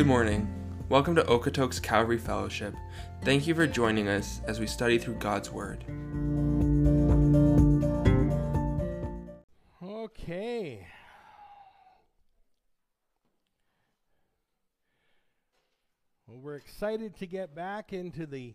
Good 0.00 0.06
morning. 0.06 0.48
Welcome 0.88 1.14
to 1.16 1.22
Okotoks 1.24 1.82
Calvary 1.82 2.16
Fellowship. 2.16 2.74
Thank 3.22 3.46
you 3.46 3.54
for 3.54 3.66
joining 3.66 4.08
us 4.08 4.40
as 4.46 4.58
we 4.58 4.66
study 4.66 4.96
through 4.96 5.16
God's 5.16 5.50
Word. 5.50 5.84
Okay. 9.82 10.86
Well, 16.26 16.38
we're 16.38 16.56
excited 16.56 17.14
to 17.18 17.26
get 17.26 17.54
back 17.54 17.92
into 17.92 18.24
the 18.24 18.54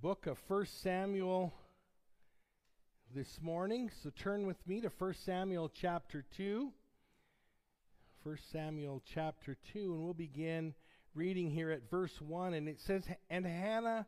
book 0.00 0.28
of 0.28 0.38
1 0.46 0.66
Samuel 0.66 1.52
this 3.12 3.40
morning. 3.42 3.90
So 4.04 4.10
turn 4.10 4.46
with 4.46 4.64
me 4.68 4.80
to 4.82 4.92
1 4.96 5.14
Samuel 5.14 5.68
chapter 5.68 6.24
2. 6.36 6.72
1 8.26 8.36
Samuel 8.50 9.00
chapter 9.14 9.56
2, 9.72 9.94
and 9.94 10.02
we'll 10.02 10.12
begin 10.12 10.74
reading 11.14 11.48
here 11.48 11.70
at 11.70 11.88
verse 11.88 12.20
1. 12.20 12.54
And 12.54 12.68
it 12.68 12.80
says, 12.80 13.04
And 13.30 13.46
Hannah 13.46 14.04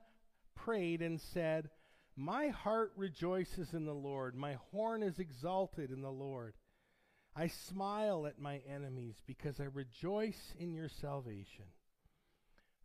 prayed 0.56 1.02
and 1.02 1.20
said, 1.20 1.70
My 2.16 2.48
heart 2.48 2.91
rejoices 2.96 3.74
in 3.74 3.84
the 3.84 3.94
Lord, 3.94 4.34
my 4.34 4.56
horn 4.72 5.04
is 5.04 5.20
exalted 5.20 5.92
in 5.92 6.02
the 6.02 6.10
Lord. 6.10 6.54
I 7.36 7.46
smile 7.46 8.27
at 8.27 8.41
my 8.41 8.60
enemies 8.68 9.22
because 9.24 9.60
I 9.60 9.66
rejoice 9.72 10.52
in 10.58 10.74
your 10.74 10.88
salvation. 10.88 11.66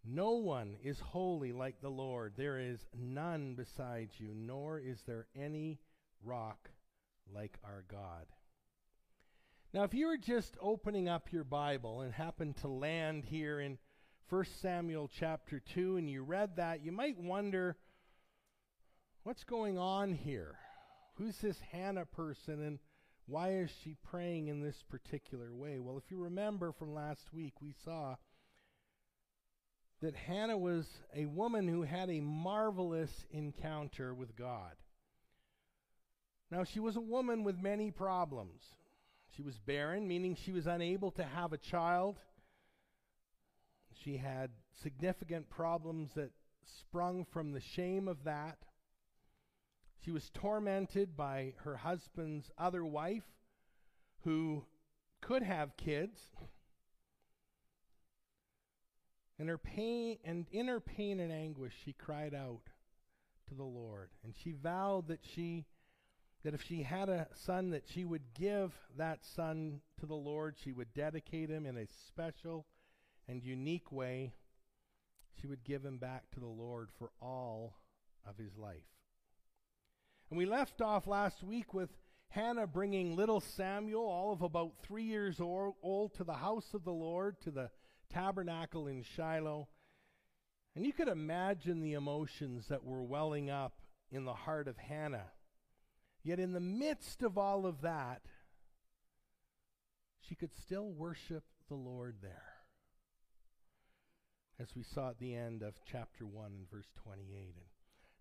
No 0.05 0.33
one 0.33 0.75
is 0.83 0.99
holy 0.99 1.51
like 1.51 1.81
the 1.81 1.89
Lord. 1.89 2.33
There 2.37 2.59
is 2.59 2.77
none 2.95 3.55
besides 3.55 4.19
you, 4.19 4.35
nor 4.35 4.77
is 4.77 5.01
there 5.07 5.25
any 5.35 5.79
rock 6.23 6.69
like 7.33 7.57
our 7.63 7.85
God. 7.89 8.27
Now, 9.73 9.81
if 9.81 9.95
you 9.95 10.05
were 10.05 10.17
just 10.17 10.55
opening 10.61 11.09
up 11.09 11.31
your 11.31 11.43
Bible 11.43 12.01
and 12.01 12.13
happened 12.13 12.57
to 12.57 12.67
land 12.67 13.25
here 13.25 13.59
in 13.59 13.79
1 14.29 14.45
Samuel 14.61 15.09
chapter 15.11 15.59
2 15.59 15.97
and 15.97 16.07
you 16.07 16.21
read 16.21 16.57
that, 16.57 16.85
you 16.85 16.91
might 16.91 17.17
wonder 17.17 17.75
what's 19.23 19.43
going 19.43 19.79
on 19.79 20.13
here? 20.13 20.59
Who's 21.15 21.37
this 21.39 21.59
Hannah 21.71 22.05
person 22.05 22.61
and 22.61 22.77
why 23.25 23.53
is 23.53 23.71
she 23.83 23.95
praying 24.03 24.47
in 24.47 24.61
this 24.61 24.83
particular 24.83 25.55
way? 25.55 25.79
Well, 25.79 25.97
if 25.97 26.11
you 26.11 26.17
remember 26.17 26.71
from 26.71 26.93
last 26.93 27.33
week, 27.33 27.53
we 27.59 27.73
saw 27.83 28.17
that 30.03 30.15
Hannah 30.15 30.57
was 30.57 30.87
a 31.15 31.25
woman 31.25 31.67
who 31.67 31.81
had 31.81 32.11
a 32.11 32.19
marvelous 32.19 33.25
encounter 33.31 34.13
with 34.13 34.35
God. 34.35 34.73
Now, 36.51 36.63
she 36.63 36.79
was 36.79 36.95
a 36.95 37.01
woman 37.01 37.43
with 37.43 37.57
many 37.57 37.89
problems. 37.89 38.61
She 39.35 39.41
was 39.41 39.57
barren, 39.59 40.07
meaning 40.07 40.35
she 40.35 40.51
was 40.51 40.67
unable 40.67 41.11
to 41.11 41.23
have 41.23 41.53
a 41.53 41.57
child. 41.57 42.19
She 44.03 44.17
had 44.17 44.51
significant 44.81 45.49
problems 45.49 46.11
that 46.15 46.31
sprung 46.79 47.25
from 47.25 47.51
the 47.51 47.61
shame 47.61 48.07
of 48.07 48.23
that. 48.25 48.57
She 50.03 50.11
was 50.11 50.29
tormented 50.33 51.15
by 51.15 51.53
her 51.63 51.77
husband's 51.77 52.51
other 52.57 52.85
wife, 52.85 53.23
who 54.23 54.65
could 55.21 55.43
have 55.43 55.77
kids. 55.77 56.19
And 59.39 59.49
her 59.49 59.57
pain 59.57 60.17
and 60.23 60.45
in 60.51 60.67
her 60.67 60.79
pain 60.79 61.19
and 61.19 61.31
anguish 61.31 61.73
she 61.83 61.93
cried 61.93 62.33
out 62.35 62.69
to 63.47 63.55
the 63.55 63.63
Lord. 63.63 64.09
And 64.23 64.33
she 64.43 64.51
vowed 64.51 65.07
that 65.07 65.21
she 65.33 65.65
that 66.43 66.53
if 66.53 66.61
she 66.61 66.83
had 66.83 67.09
a 67.09 67.27
son 67.33 67.69
that 67.69 67.83
she 67.87 68.03
would 68.03 68.33
give 68.33 68.73
that 68.97 69.23
son 69.23 69.79
to 69.99 70.05
the 70.05 70.13
Lord, 70.13 70.55
she 70.61 70.73
would 70.73 70.93
dedicate 70.93 71.49
him 71.49 71.65
in 71.65 71.77
a 71.77 71.87
special 72.07 72.65
and 73.27 73.41
unique 73.41 73.91
way. 73.91 74.33
She 75.39 75.47
would 75.47 75.63
give 75.63 75.83
him 75.83 75.97
back 75.97 76.29
to 76.31 76.39
the 76.39 76.45
Lord 76.45 76.89
for 76.99 77.11
all 77.21 77.75
of 78.27 78.37
his 78.37 78.57
life. 78.57 78.83
And 80.29 80.37
we 80.37 80.45
left 80.45 80.81
off 80.81 81.07
last 81.07 81.43
week 81.43 81.73
with 81.73 81.89
Hannah 82.29 82.67
bringing 82.67 83.15
little 83.15 83.39
Samuel, 83.39 84.05
all 84.05 84.33
of 84.33 84.41
about 84.41 84.73
three 84.81 85.03
years 85.03 85.39
old, 85.39 86.13
to 86.15 86.23
the 86.23 86.33
house 86.33 86.73
of 86.73 86.83
the 86.83 86.91
Lord, 86.91 87.39
to 87.41 87.51
the 87.51 87.69
tabernacle 88.11 88.87
in 88.87 89.03
Shiloh. 89.03 89.69
And 90.75 90.85
you 90.85 90.91
could 90.91 91.07
imagine 91.07 91.79
the 91.79 91.93
emotions 91.93 92.67
that 92.67 92.83
were 92.83 93.03
welling 93.03 93.49
up 93.49 93.79
in 94.11 94.25
the 94.25 94.33
heart 94.33 94.67
of 94.67 94.77
Hannah 94.77 95.27
Yet, 96.23 96.39
in 96.39 96.53
the 96.53 96.59
midst 96.59 97.21
of 97.21 97.37
all 97.37 97.65
of 97.65 97.81
that, 97.81 98.21
she 100.21 100.35
could 100.35 100.53
still 100.55 100.89
worship 100.89 101.43
the 101.67 101.75
Lord 101.75 102.15
there. 102.21 102.53
As 104.59 104.75
we 104.75 104.83
saw 104.83 105.09
at 105.09 105.19
the 105.19 105.35
end 105.35 105.63
of 105.63 105.73
chapter 105.85 106.25
1 106.25 106.45
and 106.45 106.69
verse 106.69 106.87
28. 107.03 107.55
And, 107.57 107.65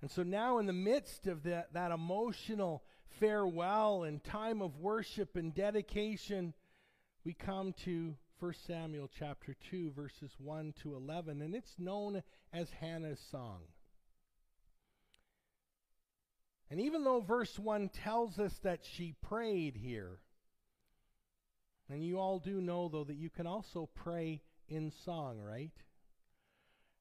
and 0.00 0.10
so 0.10 0.24
now, 0.24 0.58
in 0.58 0.66
the 0.66 0.72
midst 0.72 1.28
of 1.28 1.44
that, 1.44 1.72
that 1.74 1.92
emotional 1.92 2.82
farewell 3.20 4.02
and 4.02 4.24
time 4.24 4.62
of 4.62 4.78
worship 4.78 5.36
and 5.36 5.54
dedication, 5.54 6.54
we 7.24 7.34
come 7.34 7.72
to 7.84 8.16
1 8.40 8.54
Samuel 8.66 9.08
chapter 9.16 9.54
2, 9.70 9.92
verses 9.92 10.32
1 10.38 10.74
to 10.82 10.96
11, 10.96 11.40
and 11.40 11.54
it's 11.54 11.78
known 11.78 12.24
as 12.52 12.68
Hannah's 12.80 13.20
song. 13.30 13.60
And 16.72 16.80
even 16.80 17.04
though 17.04 17.20
verse 17.20 17.58
1 17.58 17.90
tells 17.90 18.38
us 18.38 18.58
that 18.62 18.80
she 18.82 19.14
prayed 19.20 19.76
here, 19.76 20.20
and 21.90 22.02
you 22.02 22.18
all 22.18 22.38
do 22.38 22.62
know, 22.62 22.88
though, 22.88 23.04
that 23.04 23.18
you 23.18 23.28
can 23.28 23.46
also 23.46 23.90
pray 23.94 24.40
in 24.70 24.90
song, 25.04 25.38
right? 25.38 25.74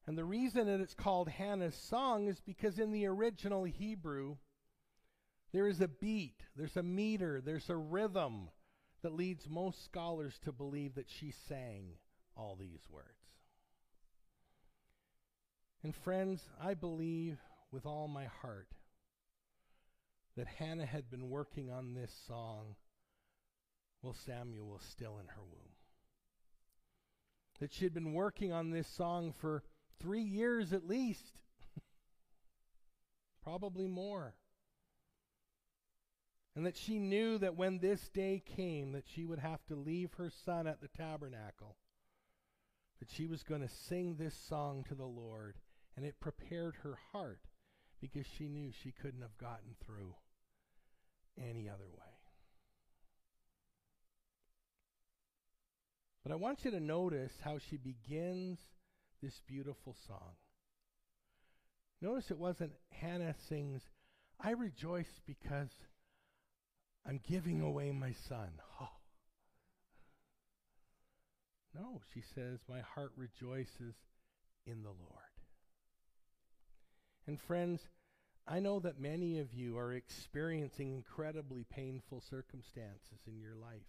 And 0.06 0.18
the 0.18 0.26
reason 0.26 0.68
that 0.68 0.82
it's 0.82 0.94
called 0.94 1.30
Hannah's 1.30 1.82
song 1.90 2.28
is 2.28 2.42
because 2.42 2.80
in 2.80 2.92
the 2.92 3.06
original 3.06 3.64
Hebrew, 3.64 4.36
there 5.54 5.70
is 5.70 5.80
a 5.80 5.88
beat, 5.88 6.44
there's 6.58 6.76
a 6.76 6.84
meter, 6.84 7.40
there's 7.40 7.70
a 7.70 7.78
rhythm 7.78 8.50
that 9.04 9.14
leads 9.16 9.48
most 9.48 9.86
scholars 9.86 10.38
to 10.44 10.52
believe 10.52 10.96
that 10.96 11.10
she 11.10 11.32
sang 11.48 11.94
all 12.36 12.58
these 12.60 12.82
words. 12.90 13.08
And 15.82 15.96
friends, 15.96 16.42
I 16.62 16.74
believe 16.74 17.38
with 17.72 17.86
all 17.86 18.10
my 18.10 18.26
heart 18.26 18.68
that 20.38 20.48
Hannah 20.48 20.86
had 20.86 21.10
been 21.10 21.30
working 21.30 21.72
on 21.72 21.94
this 21.94 22.14
song 22.28 22.76
while 24.02 24.14
Samuel 24.14 24.68
was 24.68 24.84
still 24.84 25.20
in 25.20 25.28
her 25.28 25.42
womb. 25.42 25.76
That 27.60 27.74
she 27.74 27.86
had 27.86 27.94
been 27.94 28.14
working 28.14 28.52
on 28.52 28.72
this 28.72 28.88
song 28.88 29.34
for 29.40 29.64
three 30.00 30.24
years 30.24 30.74
at 30.74 30.88
least, 30.88 31.40
probably 33.44 33.88
more. 33.88 34.36
And 36.56 36.66
that 36.66 36.76
she 36.76 37.00
knew 37.00 37.38
that 37.38 37.56
when 37.56 37.80
this 37.80 38.10
day 38.10 38.42
came, 38.56 38.92
that 38.94 39.06
she 39.08 39.26
would 39.26 39.40
have 39.40 39.64
to 39.68 39.76
leave 39.76 40.14
her 40.14 40.32
son 40.46 40.68
at 40.68 40.82
the 40.82 40.90
tabernacle, 40.90 41.78
that 43.00 43.10
she 43.10 43.26
was 43.28 43.44
going 43.44 43.62
to 43.62 43.70
sing 43.70 44.16
this 44.16 44.36
song 44.36 44.84
to 44.90 44.96
the 44.96 45.06
Lord. 45.06 45.58
And 45.96 46.06
it 46.06 46.20
prepared 46.20 46.78
her 46.84 46.98
heart 47.12 47.42
because 48.02 48.26
she 48.38 48.50
knew 48.50 48.72
she 48.84 48.92
couldn't 48.92 49.22
have 49.22 49.38
gotten 49.38 49.76
through 49.86 50.16
any 51.38 51.70
other 51.70 51.88
way. 51.88 52.12
But 56.24 56.32
I 56.32 56.36
want 56.36 56.66
you 56.66 56.72
to 56.72 56.80
notice 56.80 57.32
how 57.44 57.58
she 57.70 57.78
begins 57.78 58.60
this 59.22 59.40
beautiful 59.48 59.96
song. 60.08 60.34
Notice 62.02 62.32
it 62.32 62.38
wasn't 62.38 62.74
Hannah 62.90 63.36
sings, 63.48 63.82
I 64.40 64.52
rejoice 64.52 65.20
because 65.28 65.70
I'm 67.06 67.20
giving 67.28 67.62
away 67.62 67.92
my 67.92 68.14
son. 68.28 68.50
Oh. 68.82 68.88
No, 71.74 72.02
she 72.14 72.22
says, 72.36 72.60
My 72.68 72.82
heart 72.82 73.12
rejoices 73.16 73.96
in 74.66 74.84
the 74.84 74.90
Lord. 74.90 75.32
And 77.28 77.40
friends, 77.40 77.80
I 78.48 78.60
know 78.60 78.80
that 78.80 79.00
many 79.00 79.40
of 79.40 79.54
you 79.54 79.78
are 79.78 79.94
experiencing 79.94 80.94
incredibly 80.94 81.66
painful 81.70 82.22
circumstances 82.30 83.20
in 83.28 83.40
your 83.40 83.56
life, 83.56 83.88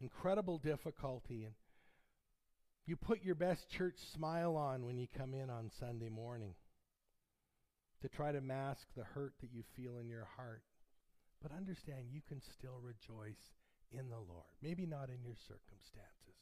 incredible 0.00 0.58
difficulty, 0.58 1.44
and 1.44 1.54
you 2.86 2.96
put 2.96 3.24
your 3.24 3.34
best 3.34 3.68
church 3.70 3.96
smile 4.14 4.56
on 4.56 4.84
when 4.84 4.98
you 4.98 5.08
come 5.16 5.34
in 5.34 5.50
on 5.50 5.70
Sunday 5.80 6.08
morning 6.08 6.54
to 8.02 8.08
try 8.08 8.30
to 8.30 8.40
mask 8.40 8.86
the 8.96 9.04
hurt 9.04 9.32
that 9.40 9.52
you 9.52 9.64
feel 9.74 9.98
in 9.98 10.08
your 10.08 10.28
heart. 10.36 10.62
But 11.42 11.52
understand 11.52 12.06
you 12.12 12.20
can 12.28 12.40
still 12.40 12.78
rejoice 12.80 13.52
in 13.90 14.08
the 14.08 14.20
Lord. 14.20 14.54
Maybe 14.62 14.86
not 14.86 15.08
in 15.08 15.24
your 15.24 15.36
circumstances, 15.48 16.38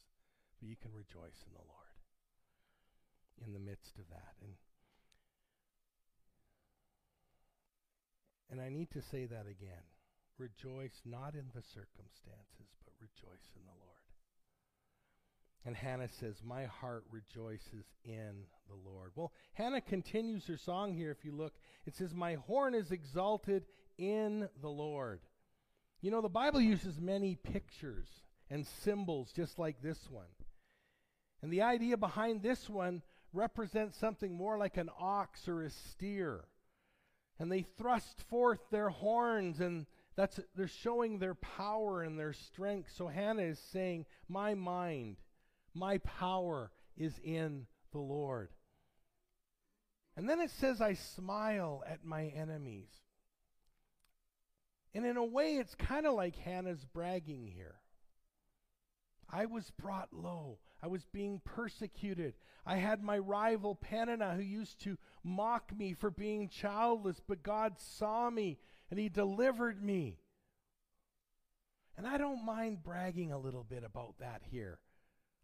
but 0.59 0.67
you 0.67 0.75
can 0.75 0.91
rejoice 0.93 1.41
in 1.47 1.53
the 1.53 1.65
Lord 1.65 1.85
in 3.43 3.53
the 3.53 3.59
midst 3.59 3.97
of 3.99 4.07
that. 4.09 4.35
And 4.41 4.53
And 8.51 8.61
I 8.61 8.69
need 8.69 8.91
to 8.91 9.01
say 9.01 9.25
that 9.25 9.45
again. 9.49 9.83
Rejoice 10.37 11.01
not 11.05 11.33
in 11.33 11.45
the 11.55 11.61
circumstances, 11.61 12.69
but 12.83 12.93
rejoice 12.99 13.47
in 13.55 13.63
the 13.65 13.71
Lord. 13.71 13.95
And 15.65 15.75
Hannah 15.75 16.09
says, 16.19 16.35
My 16.43 16.65
heart 16.65 17.05
rejoices 17.09 17.85
in 18.03 18.43
the 18.67 18.89
Lord. 18.89 19.11
Well, 19.15 19.31
Hannah 19.53 19.81
continues 19.81 20.45
her 20.47 20.57
song 20.57 20.93
here. 20.93 21.09
If 21.09 21.25
you 21.25 21.31
look, 21.31 21.53
it 21.85 21.95
says, 21.95 22.13
My 22.13 22.35
horn 22.35 22.75
is 22.75 22.91
exalted 22.91 23.65
in 23.97 24.47
the 24.61 24.69
Lord. 24.69 25.21
You 26.01 26.11
know, 26.11 26.21
the 26.21 26.29
Bible 26.29 26.61
uses 26.61 26.99
many 26.99 27.35
pictures 27.35 28.07
and 28.51 28.67
symbols 28.83 29.31
just 29.35 29.57
like 29.57 29.81
this 29.81 29.99
one. 30.11 30.27
And 31.41 31.51
the 31.51 31.63
idea 31.63 31.97
behind 31.97 32.43
this 32.43 32.69
one 32.69 33.01
represents 33.33 33.97
something 33.97 34.35
more 34.35 34.57
like 34.57 34.77
an 34.77 34.89
ox 34.99 35.47
or 35.47 35.63
a 35.63 35.69
steer. 35.69 36.45
And 37.39 37.51
they 37.51 37.63
thrust 37.77 38.21
forth 38.29 38.59
their 38.69 38.89
horns 38.89 39.59
and 39.59 39.85
that's 40.15 40.39
they're 40.55 40.67
showing 40.67 41.19
their 41.19 41.35
power 41.35 42.01
and 42.03 42.17
their 42.17 42.33
strength. 42.33 42.91
So 42.95 43.07
Hannah 43.07 43.41
is 43.41 43.59
saying, 43.59 44.05
"My 44.29 44.53
mind, 44.53 45.17
my 45.73 45.97
power 45.99 46.71
is 46.95 47.19
in 47.19 47.67
the 47.91 47.99
Lord." 47.99 48.53
And 50.15 50.29
then 50.29 50.39
it 50.39 50.51
says, 50.51 50.79
"I 50.79 50.93
smile 50.93 51.83
at 51.85 52.05
my 52.05 52.27
enemies." 52.27 52.89
And 54.93 55.05
in 55.05 55.17
a 55.17 55.25
way, 55.25 55.57
it's 55.57 55.75
kind 55.75 56.05
of 56.05 56.13
like 56.13 56.37
Hannah's 56.37 56.85
bragging 56.85 57.47
here. 57.47 57.81
I 59.29 59.45
was 59.45 59.69
brought 59.71 60.13
low. 60.13 60.59
I 60.81 60.87
was 60.87 61.05
being 61.05 61.41
persecuted. 61.43 62.35
I 62.65 62.77
had 62.77 63.01
my 63.01 63.17
rival 63.17 63.75
Peninnah 63.75 64.35
who 64.35 64.41
used 64.41 64.79
to 64.81 64.97
mock 65.23 65.75
me 65.75 65.93
for 65.93 66.11
being 66.11 66.49
childless, 66.49 67.21
but 67.25 67.43
God 67.43 67.79
saw 67.79 68.29
me 68.29 68.59
and 68.89 68.99
he 68.99 69.09
delivered 69.09 69.81
me. 69.81 70.19
And 71.97 72.05
I 72.05 72.17
don't 72.17 72.45
mind 72.45 72.83
bragging 72.83 73.31
a 73.31 73.37
little 73.37 73.63
bit 73.63 73.83
about 73.83 74.15
that 74.19 74.41
here. 74.49 74.79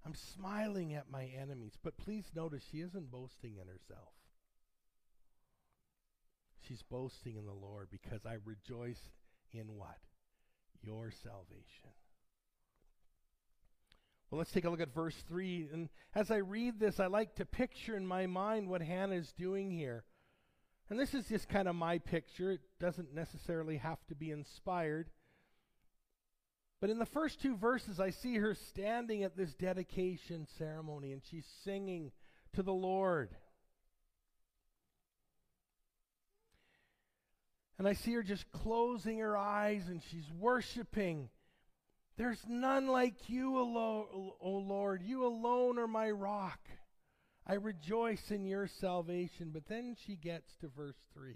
I'm 0.06 0.16
smiling 0.16 0.94
at 0.94 1.12
my 1.12 1.26
enemies, 1.26 1.78
but 1.82 1.98
please 1.98 2.26
notice 2.36 2.64
she 2.70 2.80
isn't 2.80 3.12
boasting 3.12 3.58
in 3.62 3.68
herself. 3.68 4.14
She's 6.60 6.82
boasting 6.84 7.36
in 7.38 7.46
the 7.46 7.54
Lord 7.54 7.90
because 7.92 8.26
I 8.26 8.38
rejoice 8.44 9.12
in 9.52 9.78
what? 9.78 10.00
Your 10.82 11.12
salvation. 11.12 11.92
Well, 14.32 14.40
let's 14.40 14.52
take 14.52 14.64
a 14.64 14.70
look 14.70 14.80
at 14.80 14.94
verse 14.94 15.16
3. 15.28 15.68
And 15.74 15.90
as 16.16 16.32
I 16.32 16.38
read 16.38 16.80
this, 16.80 17.02
I 17.02 17.08
like 17.08 17.36
to 17.36 17.46
picture 17.46 17.98
in 17.98 18.08
my 18.08 18.28
mind 18.28 18.70
what 18.70 18.82
Hannah 18.82 19.16
is 19.16 19.34
doing 19.34 19.70
here. 19.70 20.06
And 20.90 20.98
this 20.98 21.14
is 21.14 21.28
just 21.28 21.50
kind 21.50 21.68
of 21.68 21.76
my 21.76 22.00
picture. 22.00 22.52
It 22.52 22.62
doesn't 22.80 23.14
necessarily 23.14 23.78
have 23.78 24.00
to 24.08 24.16
be 24.16 24.32
inspired. 24.32 25.10
But 26.80 26.90
in 26.90 26.98
the 26.98 27.06
first 27.06 27.42
two 27.42 27.58
verses, 27.58 28.00
I 28.00 28.10
see 28.10 28.38
her 28.38 28.56
standing 28.56 29.24
at 29.24 29.36
this 29.36 29.54
dedication 29.54 30.48
ceremony 30.58 31.12
and 31.12 31.22
she's 31.30 31.46
singing 31.64 32.12
to 32.54 32.64
the 32.64 32.74
Lord. 32.74 33.36
And 37.78 37.88
I 37.88 37.94
see 37.94 38.14
her 38.14 38.24
just 38.24 38.50
closing 38.52 39.20
her 39.20 39.38
eyes 39.38 39.88
and 39.90 40.02
she's 40.10 40.30
worshiping. 40.40 41.30
There's 42.18 42.44
none 42.48 42.88
like 42.88 43.30
you, 43.30 43.58
O 43.58 44.64
Lord. 44.68 45.02
You 45.04 45.26
alone 45.26 45.80
are 45.80 45.88
my 45.88 46.12
rock. 46.12 46.60
I 47.48 47.54
rejoice 47.54 48.30
in 48.30 48.46
your 48.46 48.68
salvation. 48.68 49.52
But 49.54 49.68
then 49.68 49.96
she 50.06 50.16
gets 50.16 50.56
to 50.62 50.68
verse 50.68 50.98
3. 51.14 51.36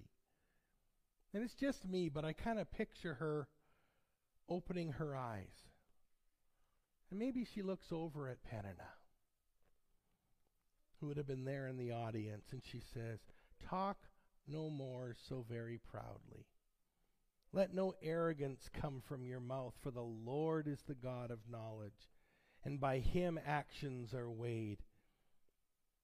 And 1.33 1.43
it's 1.43 1.55
just 1.55 1.85
me, 1.87 2.09
but 2.09 2.23
I 2.23 2.33
kind 2.33 2.59
of 2.59 2.71
picture 2.71 3.15
her 3.15 3.47
opening 4.47 4.93
her 4.93 5.15
eyes. 5.15 5.51
And 7.09 7.19
maybe 7.19 7.45
she 7.53 7.61
looks 7.61 7.87
over 7.91 8.29
at 8.29 8.43
Peninnah, 8.43 8.93
who 10.99 11.07
would 11.07 11.17
have 11.17 11.27
been 11.27 11.45
there 11.45 11.67
in 11.67 11.77
the 11.77 11.91
audience, 11.91 12.45
and 12.51 12.61
she 12.71 12.81
says, 12.93 13.19
Talk 13.69 13.97
no 14.47 14.69
more 14.69 15.15
so 15.27 15.45
very 15.49 15.79
proudly. 15.91 16.45
Let 17.55 17.73
no 17.73 17.93
arrogance 18.03 18.69
come 18.73 19.01
from 19.07 19.25
your 19.25 19.39
mouth, 19.39 19.75
for 19.81 19.89
the 19.89 20.01
Lord 20.01 20.67
is 20.67 20.81
the 20.81 20.93
God 20.93 21.31
of 21.31 21.39
knowledge, 21.49 22.11
and 22.65 22.81
by 22.81 22.99
him 22.99 23.39
actions 23.47 24.13
are 24.13 24.29
weighed. 24.29 24.79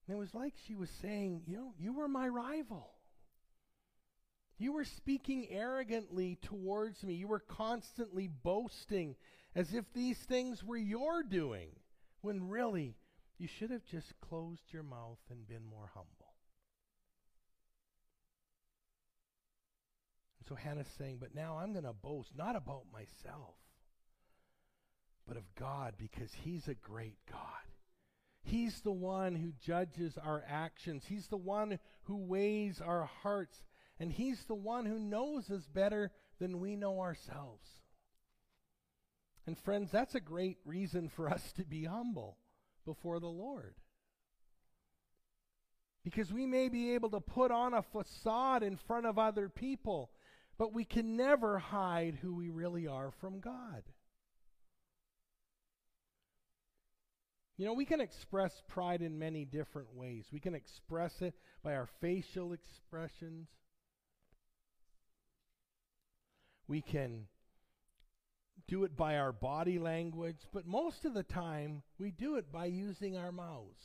And 0.07 0.15
it 0.15 0.18
was 0.18 0.33
like 0.33 0.53
she 0.65 0.75
was 0.75 0.89
saying, 0.89 1.44
You 1.45 1.57
know, 1.57 1.74
you 1.77 1.92
were 1.92 2.07
my 2.07 2.30
rival. 2.30 2.94
You 4.57 4.71
were 4.71 4.86
speaking 4.86 5.48
arrogantly 5.50 6.38
towards 6.42 7.03
me. 7.03 7.15
You 7.15 7.27
were 7.27 7.39
constantly 7.42 8.30
boasting 8.30 9.18
as 9.54 9.74
if 9.74 9.92
these 9.92 10.19
things 10.19 10.63
were 10.63 10.77
your 10.77 11.21
doing, 11.21 11.71
when 12.21 12.47
really 12.47 12.95
you 13.38 13.47
should 13.50 13.71
have 13.71 13.83
just 13.83 14.13
closed 14.21 14.71
your 14.71 14.83
mouth 14.83 15.19
and 15.30 15.45
been 15.50 15.65
more 15.65 15.92
humble. 15.94 16.20
So 20.51 20.56
Hannah's 20.56 20.88
saying, 20.98 21.19
But 21.21 21.33
now 21.33 21.59
I'm 21.59 21.71
going 21.71 21.86
to 21.86 21.94
boast 21.94 22.31
not 22.38 22.57
about 22.57 22.83
myself, 22.92 23.56
but 25.25 25.38
of 25.38 25.44
God, 25.57 25.94
because 25.98 26.30
He's 26.44 26.68
a 26.68 26.74
great 26.74 27.15
God. 27.31 27.39
He's 28.44 28.81
the 28.81 28.92
one 28.92 29.36
who 29.36 29.53
judges 29.65 30.18
our 30.21 30.44
actions, 30.45 31.06
He's 31.07 31.27
the 31.27 31.38
one 31.38 31.80
who 32.03 32.18
weighs 32.18 32.81
our 32.81 33.09
hearts, 33.24 33.63
and 33.98 34.12
He's 34.12 34.44
the 34.44 34.56
one 34.56 34.86
who 34.86 35.00
knows 35.00 35.50
us 35.50 35.65
better 35.74 36.12
than 36.38 36.59
we 36.59 36.75
know 36.75 37.00
ourselves. 37.00 37.69
And 39.47 39.57
friends, 39.57 39.89
that's 39.89 40.15
a 40.15 40.19
great 40.19 40.57
reason 40.65 41.07
for 41.07 41.30
us 41.30 41.54
to 41.54 41.63
be 41.63 41.86
humble 41.86 42.36
before 42.83 43.21
the 43.21 43.27
Lord. 43.27 43.75
Because 46.04 46.33
we 46.33 46.45
may 46.45 46.68
be 46.68 46.94
able 46.94 47.12
to 47.12 47.21
put 47.21 47.51
on 47.51 47.74
a 47.74 47.83
facade 47.83 48.63
in 48.63 48.75
front 48.75 49.06
of 49.06 49.18
other 49.18 49.47
people 49.47 50.12
but 50.61 50.75
we 50.75 50.85
can 50.85 51.17
never 51.17 51.57
hide 51.57 52.19
who 52.21 52.35
we 52.35 52.51
really 52.51 52.85
are 52.85 53.09
from 53.19 53.39
God. 53.39 53.81
You 57.57 57.65
know, 57.65 57.73
we 57.73 57.83
can 57.83 57.99
express 57.99 58.61
pride 58.67 59.01
in 59.01 59.17
many 59.17 59.43
different 59.43 59.95
ways. 59.95 60.27
We 60.31 60.39
can 60.39 60.53
express 60.53 61.19
it 61.23 61.33
by 61.63 61.73
our 61.73 61.87
facial 61.99 62.53
expressions. 62.53 63.47
We 66.67 66.81
can 66.81 67.25
do 68.67 68.83
it 68.83 68.95
by 68.95 69.17
our 69.17 69.31
body 69.31 69.79
language, 69.79 70.41
but 70.53 70.67
most 70.67 71.05
of 71.05 71.15
the 71.15 71.23
time 71.23 71.81
we 71.97 72.11
do 72.11 72.35
it 72.35 72.51
by 72.51 72.65
using 72.65 73.18
our 73.18 73.31
mouths. 73.31 73.81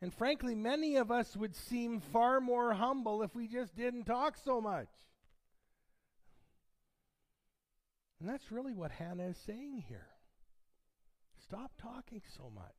And 0.00 0.14
frankly, 0.14 0.54
many 0.54 0.94
of 0.94 1.10
us 1.10 1.36
would 1.36 1.56
seem 1.56 2.00
far 2.12 2.40
more 2.40 2.74
humble 2.74 3.24
if 3.24 3.34
we 3.34 3.48
just 3.48 3.74
didn't 3.74 4.04
talk 4.04 4.36
so 4.36 4.60
much. 4.60 4.86
And 8.20 8.28
that's 8.28 8.50
really 8.50 8.72
what 8.72 8.90
Hannah 8.92 9.28
is 9.28 9.36
saying 9.46 9.84
here. 9.88 10.06
Stop 11.42 11.72
talking 11.80 12.22
so 12.36 12.50
much. 12.54 12.74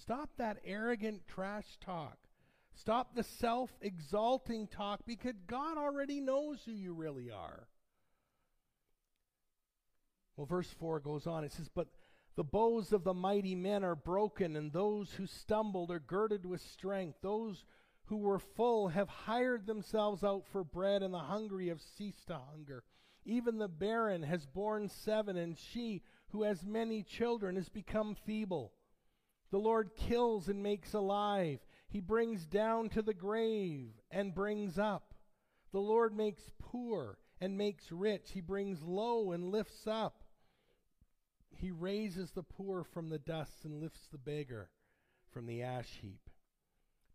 Stop 0.00 0.30
that 0.38 0.58
arrogant 0.64 1.26
trash 1.26 1.76
talk. 1.84 2.16
Stop 2.74 3.14
the 3.14 3.22
self 3.22 3.70
exalting 3.82 4.66
talk 4.66 5.00
because 5.06 5.34
God 5.46 5.76
already 5.76 6.20
knows 6.20 6.60
who 6.64 6.72
you 6.72 6.94
really 6.94 7.30
are. 7.30 7.68
Well, 10.36 10.46
verse 10.46 10.70
4 10.78 11.00
goes 11.00 11.26
on. 11.26 11.44
It 11.44 11.52
says, 11.52 11.68
But 11.68 11.88
the 12.36 12.44
bows 12.44 12.92
of 12.92 13.04
the 13.04 13.12
mighty 13.12 13.54
men 13.54 13.84
are 13.84 13.94
broken, 13.94 14.56
and 14.56 14.72
those 14.72 15.12
who 15.12 15.26
stumbled 15.26 15.90
are 15.90 16.00
girded 16.00 16.46
with 16.46 16.62
strength. 16.62 17.18
Those 17.20 17.66
who 18.04 18.16
were 18.16 18.38
full 18.38 18.88
have 18.88 19.08
hired 19.08 19.66
themselves 19.66 20.24
out 20.24 20.46
for 20.50 20.64
bread, 20.64 21.02
and 21.02 21.12
the 21.12 21.18
hungry 21.18 21.68
have 21.68 21.82
ceased 21.82 22.28
to 22.28 22.38
hunger. 22.50 22.84
Even 23.24 23.58
the 23.58 23.68
barren 23.68 24.22
has 24.22 24.46
borne 24.46 24.88
seven, 24.88 25.36
and 25.36 25.56
she 25.58 26.02
who 26.28 26.42
has 26.42 26.64
many 26.64 27.02
children 27.02 27.56
has 27.56 27.68
become 27.68 28.14
feeble. 28.14 28.72
The 29.50 29.58
Lord 29.58 29.90
kills 29.96 30.48
and 30.48 30.62
makes 30.62 30.94
alive. 30.94 31.58
He 31.88 32.00
brings 32.00 32.46
down 32.46 32.88
to 32.90 33.02
the 33.02 33.14
grave 33.14 33.90
and 34.10 34.34
brings 34.34 34.78
up. 34.78 35.14
The 35.72 35.80
Lord 35.80 36.16
makes 36.16 36.42
poor 36.60 37.18
and 37.40 37.58
makes 37.58 37.90
rich. 37.90 38.30
He 38.32 38.40
brings 38.40 38.82
low 38.82 39.32
and 39.32 39.50
lifts 39.50 39.86
up. 39.86 40.22
He 41.50 41.70
raises 41.70 42.30
the 42.30 42.42
poor 42.42 42.84
from 42.84 43.08
the 43.08 43.18
dust 43.18 43.64
and 43.64 43.80
lifts 43.80 44.06
the 44.10 44.18
beggar 44.18 44.70
from 45.32 45.46
the 45.46 45.62
ash 45.62 45.98
heap 46.00 46.30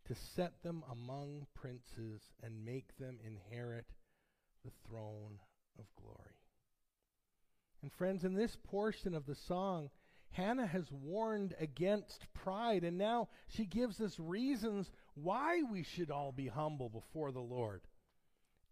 to 0.06 0.14
set 0.14 0.62
them 0.62 0.84
among 0.90 1.46
princes 1.54 2.22
and 2.42 2.64
make 2.64 2.96
them 2.98 3.18
inherit 3.24 3.86
the 4.64 4.70
throne 4.86 5.40
of 5.78 5.84
glory. 6.02 6.36
And 7.82 7.92
friends, 7.92 8.24
in 8.24 8.34
this 8.34 8.56
portion 8.64 9.14
of 9.14 9.26
the 9.26 9.34
song, 9.34 9.90
Hannah 10.32 10.66
has 10.66 10.90
warned 10.90 11.54
against 11.58 12.26
pride, 12.34 12.84
and 12.84 12.98
now 12.98 13.28
she 13.48 13.64
gives 13.64 14.00
us 14.00 14.18
reasons 14.18 14.90
why 15.14 15.62
we 15.62 15.82
should 15.82 16.10
all 16.10 16.32
be 16.32 16.48
humble 16.48 16.88
before 16.88 17.32
the 17.32 17.40
Lord. 17.40 17.82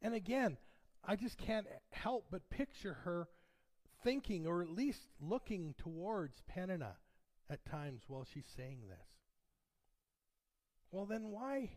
And 0.03 0.15
again, 0.15 0.59
I 1.03 1.17
just 1.17 1.39
can't 1.39 1.67
help 1.91 2.27
but 2.31 2.51
picture 2.51 2.99
her 3.05 3.29
thinking, 4.03 4.47
or 4.47 4.63
at 4.63 4.69
least 4.69 5.07
looking 5.21 5.75
towards 5.79 6.43
Peninnah 6.49 6.97
at 7.49 7.65
times 7.65 8.03
while 8.09 8.27
she's 8.33 8.49
saying 8.57 8.81
this. 8.89 9.07
Well, 10.91 11.07
then 11.07 11.31
why 11.31 11.71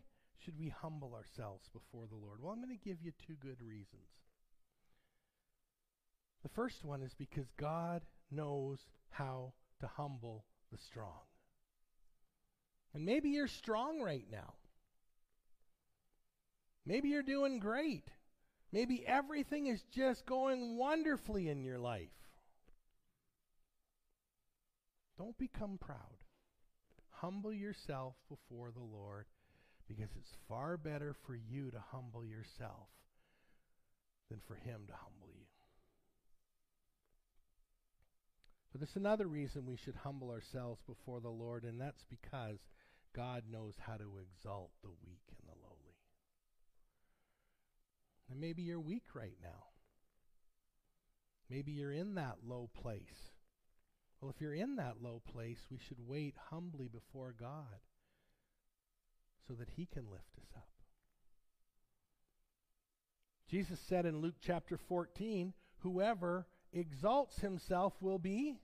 should 0.44 0.58
we 0.58 0.68
humble 0.68 1.14
ourselves 1.14 1.68
before 1.72 2.06
the 2.06 2.16
Lord? 2.16 2.40
Well, 2.40 2.52
I'm 2.52 2.62
going 2.62 2.76
to 2.76 2.84
give 2.84 3.02
you 3.02 3.12
two 3.26 3.34
good 3.40 3.60
reasons. 3.62 4.08
The 6.42 6.48
first 6.48 6.84
one 6.84 7.02
is 7.02 7.14
because 7.14 7.50
God 7.56 8.02
knows 8.30 8.78
how 9.10 9.52
to 9.80 9.86
humble 9.86 10.44
the 10.70 10.78
strong. 10.78 11.26
And 12.94 13.04
maybe 13.04 13.30
you're 13.30 13.48
strong 13.48 14.00
right 14.00 14.26
now. 14.30 14.54
Maybe 16.86 17.10
you're 17.10 17.22
doing 17.22 17.58
great. 17.58 18.08
Maybe 18.72 19.04
everything 19.06 19.66
is 19.66 19.82
just 19.94 20.26
going 20.26 20.76
wonderfully 20.76 21.48
in 21.48 21.62
your 21.62 21.78
life. 21.78 22.08
Don't 25.18 25.36
become 25.36 25.78
proud. 25.78 25.98
Humble 27.10 27.52
yourself 27.52 28.14
before 28.28 28.70
the 28.70 28.82
Lord 28.82 29.26
because 29.88 30.10
it's 30.16 30.36
far 30.48 30.76
better 30.76 31.14
for 31.26 31.34
you 31.34 31.70
to 31.70 31.82
humble 31.90 32.24
yourself 32.24 32.88
than 34.30 34.38
for 34.46 34.54
Him 34.54 34.82
to 34.86 34.94
humble 34.94 35.28
you. 35.34 35.37
But 38.70 38.80
there's 38.80 38.96
another 38.96 39.26
reason 39.26 39.64
we 39.66 39.76
should 39.76 39.96
humble 39.96 40.30
ourselves 40.30 40.80
before 40.86 41.20
the 41.20 41.28
Lord, 41.30 41.64
and 41.64 41.80
that's 41.80 42.04
because 42.10 42.58
God 43.14 43.44
knows 43.50 43.74
how 43.78 43.94
to 43.94 44.18
exalt 44.18 44.70
the 44.82 44.90
weak 44.90 45.22
and 45.30 45.48
the 45.48 45.54
lowly. 45.62 45.96
And 48.30 48.40
maybe 48.40 48.62
you're 48.62 48.80
weak 48.80 49.14
right 49.14 49.36
now. 49.42 49.64
Maybe 51.48 51.72
you're 51.72 51.92
in 51.92 52.16
that 52.16 52.36
low 52.46 52.68
place. 52.82 53.32
Well, 54.20 54.30
if 54.30 54.40
you're 54.40 54.54
in 54.54 54.76
that 54.76 55.00
low 55.00 55.22
place, 55.32 55.58
we 55.70 55.78
should 55.78 56.06
wait 56.06 56.34
humbly 56.50 56.88
before 56.88 57.34
God 57.38 57.80
so 59.46 59.54
that 59.54 59.70
He 59.76 59.86
can 59.86 60.10
lift 60.10 60.36
us 60.36 60.50
up. 60.56 60.68
Jesus 63.48 63.78
said 63.88 64.04
in 64.04 64.20
Luke 64.20 64.34
chapter 64.42 64.78
14, 64.88 65.54
Whoever 65.78 66.46
exalts 66.72 67.40
himself 67.40 67.94
will 68.00 68.18
be 68.18 68.58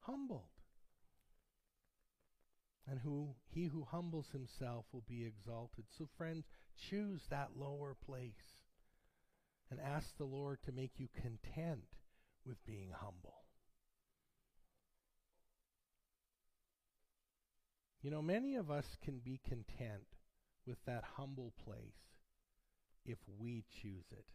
humbled. 0.00 0.42
And 2.88 3.00
who 3.00 3.34
he 3.48 3.64
who 3.64 3.84
humbles 3.90 4.28
himself 4.32 4.84
will 4.92 5.04
be 5.08 5.24
exalted. 5.24 5.86
So 5.98 6.08
friends, 6.16 6.44
choose 6.88 7.22
that 7.30 7.50
lower 7.56 7.96
place 8.06 8.62
and 9.70 9.80
ask 9.80 10.16
the 10.16 10.24
Lord 10.24 10.62
to 10.64 10.72
make 10.72 10.92
you 10.98 11.08
content 11.20 11.84
with 12.46 12.64
being 12.64 12.90
humble. 12.94 13.42
You 18.02 18.12
know, 18.12 18.22
many 18.22 18.54
of 18.54 18.70
us 18.70 18.96
can 19.04 19.18
be 19.18 19.40
content 19.48 20.06
with 20.64 20.78
that 20.86 21.02
humble 21.16 21.52
place 21.64 21.98
if 23.04 23.18
we 23.38 23.64
choose 23.82 24.04
it. 24.12 24.26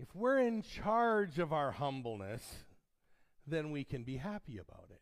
If 0.00 0.14
we're 0.14 0.38
in 0.38 0.62
charge 0.62 1.38
of 1.38 1.52
our 1.52 1.70
humbleness, 1.72 2.42
then 3.46 3.70
we 3.70 3.84
can 3.84 4.02
be 4.02 4.16
happy 4.16 4.56
about 4.56 4.86
it. 4.90 5.00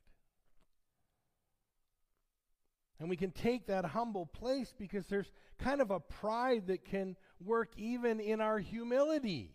And 2.98 3.08
we 3.08 3.16
can 3.16 3.30
take 3.30 3.68
that 3.68 3.84
humble 3.84 4.26
place 4.26 4.74
because 4.76 5.06
there's 5.06 5.30
kind 5.56 5.80
of 5.80 5.92
a 5.92 6.00
pride 6.00 6.66
that 6.66 6.84
can 6.84 7.14
work 7.38 7.68
even 7.76 8.18
in 8.18 8.40
our 8.40 8.58
humility. 8.58 9.54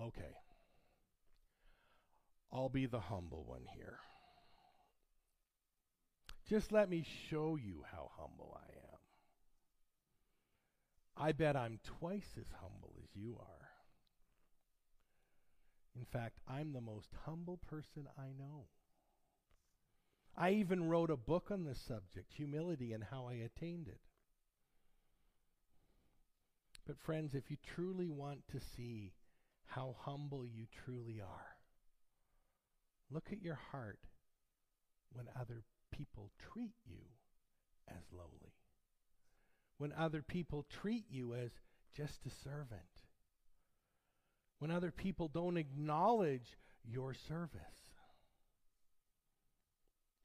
Okay. 0.00 0.36
I'll 2.52 2.68
be 2.68 2.86
the 2.86 3.00
humble 3.00 3.42
one 3.44 3.64
here. 3.74 3.98
Just 6.48 6.70
let 6.70 6.88
me 6.88 7.04
show 7.28 7.56
you 7.56 7.82
how 7.90 8.10
humble 8.16 8.56
I 8.56 8.74
am. 8.74 8.79
I 11.20 11.32
bet 11.32 11.54
I'm 11.54 11.78
twice 11.84 12.38
as 12.38 12.46
humble 12.62 12.94
as 13.02 13.10
you 13.14 13.36
are. 13.38 13.68
In 15.94 16.06
fact, 16.06 16.38
I'm 16.48 16.72
the 16.72 16.80
most 16.80 17.10
humble 17.26 17.58
person 17.68 18.08
I 18.16 18.28
know. 18.38 18.68
I 20.34 20.52
even 20.52 20.88
wrote 20.88 21.10
a 21.10 21.18
book 21.18 21.50
on 21.50 21.64
this 21.64 21.78
subject, 21.78 22.32
humility 22.32 22.94
and 22.94 23.04
how 23.04 23.28
I 23.28 23.34
attained 23.34 23.88
it. 23.88 24.00
But, 26.86 26.98
friends, 26.98 27.34
if 27.34 27.50
you 27.50 27.58
truly 27.66 28.08
want 28.08 28.48
to 28.52 28.58
see 28.58 29.12
how 29.66 29.96
humble 29.98 30.46
you 30.46 30.64
truly 30.84 31.20
are, 31.20 31.56
look 33.10 33.26
at 33.30 33.42
your 33.42 33.58
heart 33.72 33.98
when 35.12 35.26
other 35.38 35.64
people 35.92 36.30
treat 36.38 36.72
you 36.86 37.02
as 37.86 38.04
lowly 38.10 38.54
when 39.80 39.94
other 39.94 40.20
people 40.20 40.66
treat 40.82 41.06
you 41.08 41.32
as 41.34 41.50
just 41.96 42.26
a 42.26 42.44
servant, 42.44 42.82
when 44.58 44.70
other 44.70 44.90
people 44.90 45.26
don't 45.26 45.56
acknowledge 45.56 46.58
your 46.84 47.14
service. 47.14 47.88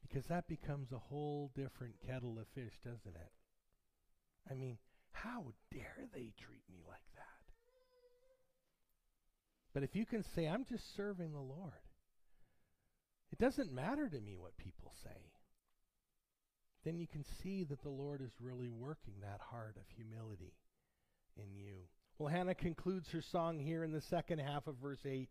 Because 0.02 0.26
that 0.26 0.50
becomes 0.50 0.92
a 0.92 0.98
whole 0.98 1.52
different 1.56 1.96
kettle 2.06 2.38
of 2.38 2.48
fish, 2.54 2.74
doesn't 2.84 3.16
it? 3.16 3.32
I 4.52 4.56
mean, 4.56 4.78
how 5.14 5.54
dare 5.72 6.04
they 6.14 6.34
treat 6.38 6.64
me 6.70 6.82
like 6.86 7.00
that? 7.16 7.24
But 9.74 9.84
if 9.84 9.96
you 9.96 10.06
can 10.06 10.26
say, 10.36 10.48
I'm 10.48 10.66
just 10.66 10.98
serving 10.98 11.32
the 11.32 11.40
Lord, 11.40 11.72
it 13.32 13.40
doesn't 13.40 13.72
matter 13.72 14.10
to 14.10 14.20
me 14.20 14.36
what 14.36 14.58
people 14.58 14.92
say 15.02 15.32
then 16.86 16.98
you 16.98 17.08
can 17.08 17.26
see 17.42 17.64
that 17.66 17.82
the 17.82 17.90
Lord 17.90 18.22
is 18.22 18.32
really 18.40 18.70
working 18.70 19.16
that 19.22 19.42
heart 19.42 19.76
of 19.76 19.84
humility 19.96 20.54
in 21.36 21.56
you. 21.56 21.80
Well, 22.18 22.30
Hannah 22.30 22.56
concludes 22.56 23.10
her 23.10 23.22
song 23.22 23.60
here 23.60 23.84
in 23.84 23.92
the 23.92 24.02
second 24.02 24.40
half 24.40 24.68
of 24.68 24.76
verse 24.76 25.04
8. 25.04 25.22
It 25.22 25.30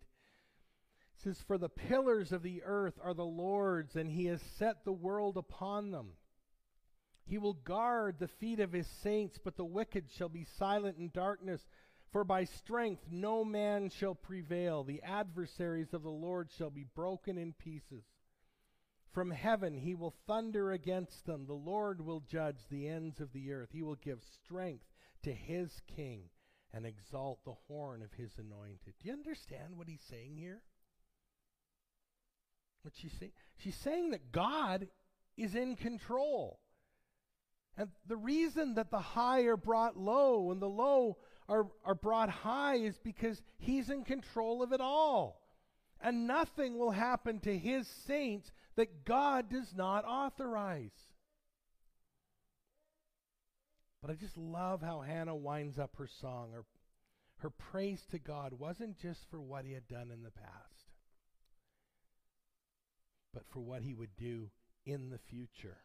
says, 1.23 1.39
For 1.47 1.57
the 1.57 1.69
pillars 1.69 2.33
of 2.33 2.43
the 2.43 2.63
earth 2.65 2.99
are 3.03 3.15
the 3.15 3.25
Lord's, 3.25 3.95
and 3.95 4.11
he 4.11 4.27
has 4.27 4.43
set 4.59 4.85
the 4.85 4.93
world 4.93 5.37
upon 5.37 5.93
them. 5.93 6.09
He 7.25 7.39
will 7.39 7.55
guard 7.55 8.17
the 8.19 8.29
feet 8.29 8.61
of 8.61 8.73
his 8.73 8.89
saints, 9.03 9.39
but 9.43 9.57
the 9.57 9.65
wicked 9.65 10.11
shall 10.19 10.29
be 10.29 10.47
silent 10.59 10.99
in 10.99 11.09
darkness. 11.09 11.65
For 12.13 12.25
by 12.25 12.45
strength 12.45 13.03
no 13.11 13.45
man 13.45 13.91
shall 13.91 14.15
prevail. 14.15 14.85
The 14.85 15.03
adversaries 15.03 15.95
of 15.95 16.03
the 16.03 16.11
Lord 16.11 16.51
shall 16.59 16.71
be 16.71 16.85
broken 16.95 17.39
in 17.39 17.55
pieces. 17.55 18.05
From 19.15 19.31
heaven 19.31 19.79
he 19.79 19.95
will 19.95 20.15
thunder 20.27 20.73
against 20.73 21.25
them. 21.25 21.47
The 21.47 21.53
Lord 21.53 22.05
will 22.05 22.21
judge 22.21 22.59
the 22.69 22.89
ends 22.89 23.21
of 23.21 23.33
the 23.33 23.53
earth. 23.53 23.69
He 23.73 23.83
will 23.83 23.95
give 23.95 24.19
strength 24.43 24.85
to 25.23 25.33
his 25.33 25.81
king 25.97 26.25
and 26.73 26.85
exalt 26.85 27.39
the 27.45 27.55
horn 27.69 28.03
of 28.03 28.13
his 28.13 28.33
anointed. 28.39 28.95
Do 29.01 29.09
you 29.09 29.13
understand 29.13 29.77
what 29.77 29.89
he's 29.89 30.03
saying 30.11 30.37
here? 30.37 30.63
What 32.83 32.95
she's 32.97 33.13
saying? 33.19 33.33
She's 33.57 33.77
saying 33.77 34.11
that 34.11 34.33
God 34.33 34.89
is 35.37 35.55
in 35.55 35.77
control. 35.77 36.59
And 37.77 37.91
the 38.09 38.17
reason 38.17 38.75
that 38.75 38.91
the 38.91 38.99
high 38.99 39.43
are 39.43 39.57
brought 39.57 39.97
low 39.97 40.51
and 40.51 40.61
the 40.61 40.69
low 40.69 41.19
are, 41.49 41.69
are 41.85 41.95
brought 41.95 42.31
high 42.31 42.77
is 42.77 42.99
because 42.99 43.41
he's 43.59 43.91
in 43.91 44.03
control 44.03 44.61
of 44.61 44.73
it 44.73 44.81
all. 44.81 45.41
And 46.01 46.27
nothing 46.27 46.79
will 46.79 46.91
happen 46.91 47.39
to 47.41 47.57
his 47.57 47.87
saints 48.07 48.51
that 48.77 49.05
God 49.05 49.51
does 49.51 49.73
not 49.75 50.05
authorize. 50.05 50.91
But 54.03 54.11
I 54.11 54.15
just 54.15 54.37
love 54.37 54.83
how 54.83 55.01
Hannah 55.01 55.35
winds 55.35 55.79
up 55.79 55.97
her 55.97 56.09
song. 56.21 56.51
Her, 56.53 56.65
her 57.39 57.51
praise 57.51 58.03
to 58.11 58.19
God 58.19 58.53
wasn't 58.53 58.99
just 58.99 59.21
for 59.31 59.41
what 59.41 59.65
he 59.65 59.73
had 59.73 59.89
done 59.89 60.11
in 60.11 60.23
the 60.23 60.31
past, 60.31 60.91
but 63.33 63.45
for 63.51 63.61
what 63.61 63.83
he 63.83 63.95
would 63.95 64.15
do 64.17 64.51
in 64.85 65.09
the 65.09 65.19
future. 65.31 65.79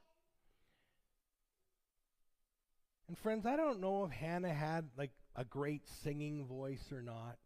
And 3.07 3.17
friends, 3.17 3.45
I 3.45 3.55
don't 3.55 3.79
know 3.79 4.03
if 4.03 4.11
Hannah 4.11 4.53
had 4.53 4.89
like 4.97 5.11
a 5.35 5.45
great 5.45 5.87
singing 6.03 6.45
voice 6.45 6.91
or 6.91 7.01
not. 7.01 7.37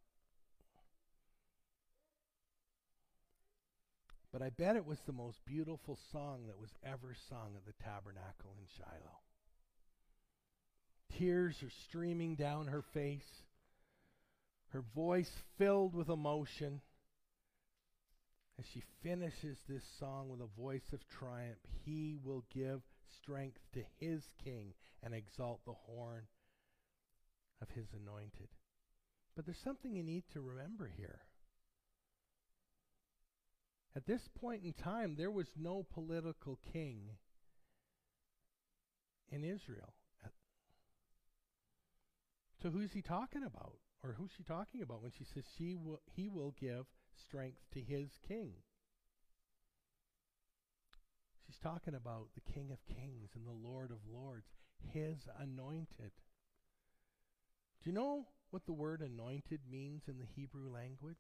But 4.34 4.42
I 4.42 4.50
bet 4.50 4.76
it 4.76 4.86
was 4.86 4.98
the 5.06 5.14
most 5.14 5.38
beautiful 5.46 5.96
song 6.12 6.48
that 6.48 6.60
was 6.60 6.72
ever 6.84 7.16
sung 7.30 7.54
at 7.56 7.66
the 7.68 7.84
tabernacle 7.84 8.56
in 8.60 8.66
Shiloh. 8.76 9.20
Tears 11.20 11.56
are 11.62 11.72
streaming 11.88 12.34
down 12.34 12.66
her 12.66 12.82
face, 12.96 13.44
her 14.70 14.84
voice 14.96 15.30
filled 15.60 15.94
with 15.94 16.10
emotion. 16.10 16.82
As 18.58 18.66
she 18.74 18.82
finishes 19.04 19.60
this 19.70 19.84
song 20.00 20.30
with 20.30 20.42
a 20.42 20.60
voice 20.60 20.92
of 20.94 21.08
triumph, 21.20 21.60
he 21.86 22.18
will 22.24 22.44
give 22.52 22.82
strength 23.22 23.60
to 23.74 23.84
his 24.00 24.24
king 24.44 24.74
and 25.04 25.14
exalt 25.14 25.64
the 25.66 25.74
horn 25.74 26.24
of 27.62 27.70
his 27.70 27.86
anointed. 27.94 28.50
But 29.36 29.46
there's 29.46 29.62
something 29.64 29.96
you 29.96 30.04
need 30.04 30.24
to 30.34 30.42
remember 30.42 30.90
here. 30.98 31.20
At 33.96 34.08
this 34.08 34.28
point 34.40 34.64
in 34.64 34.74
time, 34.74 35.16
there 35.16 35.32
was 35.32 35.48
no 35.56 35.86
political 35.94 36.60
king 36.72 37.10
in 39.30 39.44
Israel. 39.44 39.94
So 42.62 42.70
who's 42.70 42.92
he 42.94 43.02
talking 43.02 43.44
about? 43.44 43.78
Or 44.04 44.14
who's 44.18 44.32
she 44.36 44.44
talking 44.44 44.82
about 44.82 45.02
when 45.02 45.12
she 45.12 45.26
says 45.34 45.44
she 45.58 45.78
he 46.16 46.30
will 46.30 46.56
give 46.60 46.86
strength 47.28 47.60
to 47.74 47.80
his 47.82 48.10
king? 48.28 48.54
She's 51.46 51.60
talking 51.60 51.94
about 51.94 52.30
the 52.36 52.54
King 52.54 52.72
of 52.72 52.80
Kings 52.88 53.30
and 53.36 53.46
the 53.46 53.68
Lord 53.68 53.92
of 53.92 53.98
Lords, 54.12 54.48
his 54.92 55.28
anointed. 55.40 56.12
Do 57.84 57.90
you 57.90 57.92
know 57.92 58.28
what 58.50 58.66
the 58.66 58.74
word 58.74 59.02
anointed 59.02 59.62
means 59.70 60.04
in 60.08 60.18
the 60.18 60.26
Hebrew 60.36 60.72
language? 60.72 61.20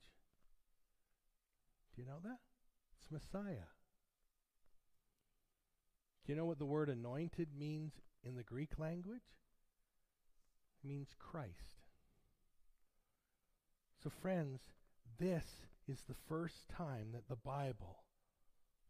Do 1.96 2.02
you 2.02 2.08
know 2.08 2.20
that? 2.24 2.40
It's 3.04 3.12
Messiah. 3.12 3.68
Do 6.26 6.32
you 6.32 6.38
know 6.38 6.46
what 6.46 6.60
the 6.60 6.66
word 6.66 6.90
anointed 6.90 7.50
means 7.58 7.92
in 8.24 8.36
the 8.36 8.44
Greek 8.44 8.80
language? 8.80 9.36
It 10.82 10.88
means 10.88 11.10
Christ. 11.20 11.88
So, 14.02 14.10
friends, 14.22 14.62
this 15.20 15.44
is 15.88 16.00
the 16.08 16.16
first 16.30 16.70
time 16.70 17.08
that 17.14 17.28
the 17.28 17.36
Bible 17.36 18.04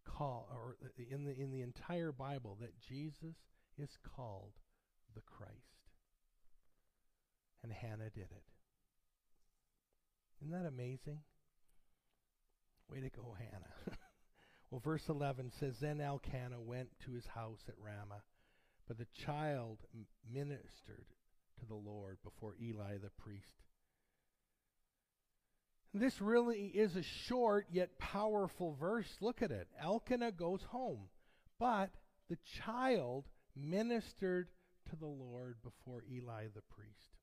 call 0.06 0.48
or 0.52 0.78
in 1.10 1.24
the 1.24 1.32
in 1.32 1.52
the 1.52 1.62
entire 1.62 2.12
Bible 2.12 2.58
that 2.62 2.80
Jesus 2.80 3.36
is 3.78 3.98
called 4.16 4.54
the 5.16 5.22
Christ. 5.22 5.56
And 7.64 7.72
Hannah 7.72 8.10
did 8.14 8.30
it. 8.30 8.44
Isn't 10.42 10.52
that 10.52 10.68
amazing? 10.68 11.20
Way 12.90 13.00
to 13.00 13.10
go, 13.10 13.36
Hannah. 13.40 13.98
well, 14.74 14.82
verse 14.84 15.08
11 15.08 15.52
says 15.60 15.76
Then 15.80 16.02
Elkanah 16.02 16.60
went 16.60 16.90
to 17.06 17.12
his 17.12 17.28
house 17.28 17.60
at 17.68 17.76
Ramah, 17.80 18.24
but 18.88 18.98
the 18.98 19.06
child 19.24 19.78
ministered 20.34 21.06
to 21.60 21.66
the 21.68 21.76
Lord 21.76 22.18
before 22.24 22.56
Eli 22.60 22.98
the 22.98 23.12
priest. 23.22 23.54
This 25.94 26.20
really 26.20 26.72
is 26.74 26.96
a 26.96 27.04
short 27.04 27.68
yet 27.72 28.00
powerful 28.00 28.76
verse. 28.80 29.16
Look 29.22 29.44
at 29.44 29.52
it. 29.52 29.68
Elkanah 29.80 30.32
goes 30.32 30.64
home, 30.64 31.02
but 31.60 31.92
the 32.32 32.40
child 32.66 33.26
ministered 33.56 34.48
to 34.90 34.96
the 34.96 35.06
Lord 35.06 35.58
before 35.62 36.04
Eli 36.12 36.46
the 36.46 36.64
priest. 36.76 37.20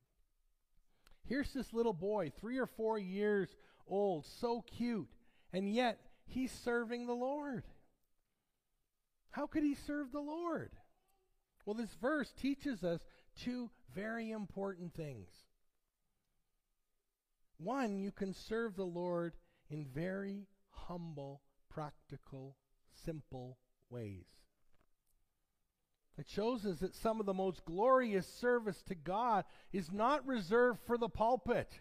Here's 1.27 1.51
this 1.51 1.73
little 1.73 1.91
boy, 1.91 2.31
three 2.39 2.59
or 2.59 2.67
four 2.77 2.97
years 2.97 3.49
old, 3.89 4.25
so 4.39 4.63
cute, 4.77 5.09
and 5.51 5.69
yet 5.69 5.99
he's 6.31 6.51
serving 6.51 7.05
the 7.05 7.13
Lord. 7.13 7.63
How 9.31 9.47
could 9.47 9.63
he 9.63 9.75
serve 9.75 10.11
the 10.11 10.19
Lord? 10.19 10.71
Well, 11.65 11.75
this 11.75 11.93
verse 12.01 12.31
teaches 12.41 12.83
us 12.83 12.99
two 13.43 13.69
very 13.93 14.31
important 14.31 14.93
things. 14.93 15.29
One, 17.57 17.99
you 17.99 18.11
can 18.11 18.33
serve 18.33 18.75
the 18.75 18.83
Lord 18.83 19.33
in 19.69 19.85
very 19.85 20.47
humble, 20.71 21.41
practical, 21.69 22.55
simple 23.05 23.57
ways. 23.89 24.25
It 26.17 26.27
shows 26.27 26.65
us 26.65 26.79
that 26.79 26.95
some 26.95 27.19
of 27.19 27.25
the 27.25 27.33
most 27.33 27.63
glorious 27.65 28.27
service 28.27 28.81
to 28.87 28.95
God 28.95 29.45
is 29.71 29.91
not 29.91 30.25
reserved 30.27 30.79
for 30.85 30.97
the 30.97 31.09
pulpit, 31.09 31.79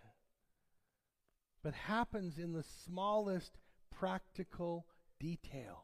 but 1.62 1.74
happens 1.74 2.38
in 2.38 2.52
the 2.52 2.64
smallest 2.84 3.58
practical 4.00 4.86
details. 5.20 5.76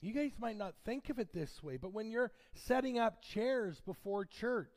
You 0.00 0.14
guys 0.14 0.30
might 0.38 0.56
not 0.56 0.74
think 0.84 1.10
of 1.10 1.18
it 1.18 1.32
this 1.34 1.60
way, 1.62 1.76
but 1.76 1.92
when 1.92 2.08
you're 2.08 2.30
setting 2.54 3.00
up 3.00 3.20
chairs 3.20 3.80
before 3.84 4.24
church, 4.24 4.72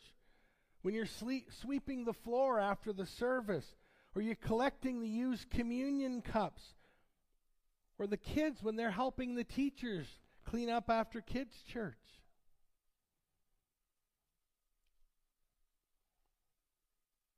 when 0.82 0.96
you're 0.96 1.06
sleep, 1.06 1.50
sweeping 1.62 2.04
the 2.04 2.14
floor 2.14 2.60
after 2.60 2.92
the 2.92 3.06
service, 3.06 3.76
or 4.16 4.22
you're 4.24 4.36
collecting 4.36 5.00
the 5.00 5.08
used 5.08 5.50
communion 5.52 6.22
cups, 6.22 6.64
or 8.00 8.08
the 8.08 8.18
kids 8.18 8.64
when 8.64 8.76
they're 8.76 8.92
helping 8.92 9.36
the 9.36 9.44
teachers 9.44 10.08
clean 10.44 10.70
up 10.70 10.90
after 10.90 11.22
kids' 11.22 11.62
church. 11.72 11.96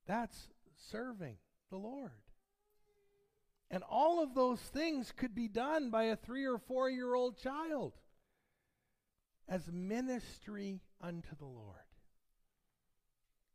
That's 0.08 0.48
serving 0.90 1.36
the 1.70 1.78
Lord. 1.78 2.25
And 3.72 3.84
all 3.90 4.22
of 4.22 4.36
those 4.36 4.60
things 4.60 5.12
could 5.16 5.34
be 5.34 5.48
done 5.48 5.90
by 5.90 6.06
a 6.06 6.16
three 6.16 6.46
or 6.46 6.58
four 6.58 6.90
year 6.90 7.14
old 7.14 7.38
child 7.38 7.94
as 9.48 9.70
ministry 9.72 10.82
unto 11.02 11.36
the 11.38 11.46
Lord. 11.46 11.78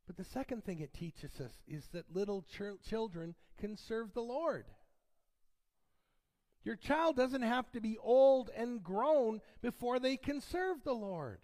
But 0.06 0.16
the 0.16 0.24
second 0.24 0.64
thing 0.64 0.80
it 0.80 0.92
teaches 0.92 1.40
us 1.40 1.52
is 1.68 1.86
that 1.92 2.12
little 2.12 2.42
ch- 2.42 2.84
children 2.88 3.34
can 3.58 3.76
serve 3.76 4.12
the 4.12 4.22
Lord. 4.22 4.66
Your 6.64 6.76
child 6.76 7.16
doesn't 7.16 7.42
have 7.42 7.70
to 7.72 7.80
be 7.80 7.96
old 7.98 8.50
and 8.54 8.82
grown 8.82 9.40
before 9.62 9.98
they 9.98 10.16
can 10.16 10.40
serve 10.40 10.78
the 10.84 10.92
Lord. 10.92 11.38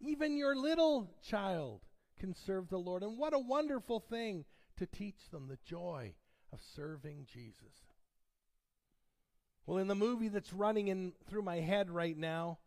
Even 0.00 0.36
your 0.36 0.54
little 0.54 1.10
child 1.26 1.80
can 2.18 2.34
serve 2.34 2.68
the 2.68 2.78
Lord. 2.78 3.02
And 3.02 3.16
what 3.16 3.32
a 3.32 3.38
wonderful 3.38 4.00
thing 4.00 4.44
to 4.76 4.86
teach 4.86 5.30
them 5.30 5.48
the 5.48 5.58
joy 5.64 6.14
of 6.52 6.60
serving 6.74 7.26
Jesus. 7.32 7.84
Well, 9.66 9.78
in 9.78 9.88
the 9.88 9.94
movie 9.94 10.28
that's 10.28 10.52
running 10.52 10.88
in 10.88 11.12
through 11.28 11.42
my 11.42 11.56
head 11.56 11.90
right 11.90 12.16
now, 12.16 12.58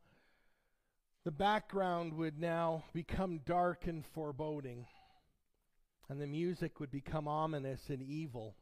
the 1.24 1.32
background 1.32 2.14
would 2.14 2.40
now 2.40 2.84
become 2.94 3.40
dark 3.46 3.88
and 3.88 4.06
foreboding, 4.06 4.86
and 6.10 6.20
the 6.20 6.28
music 6.28 6.80
would 6.80 6.92
become 6.92 7.28
ominous 7.28 7.90
and 7.90 8.02
evil. 8.02 8.56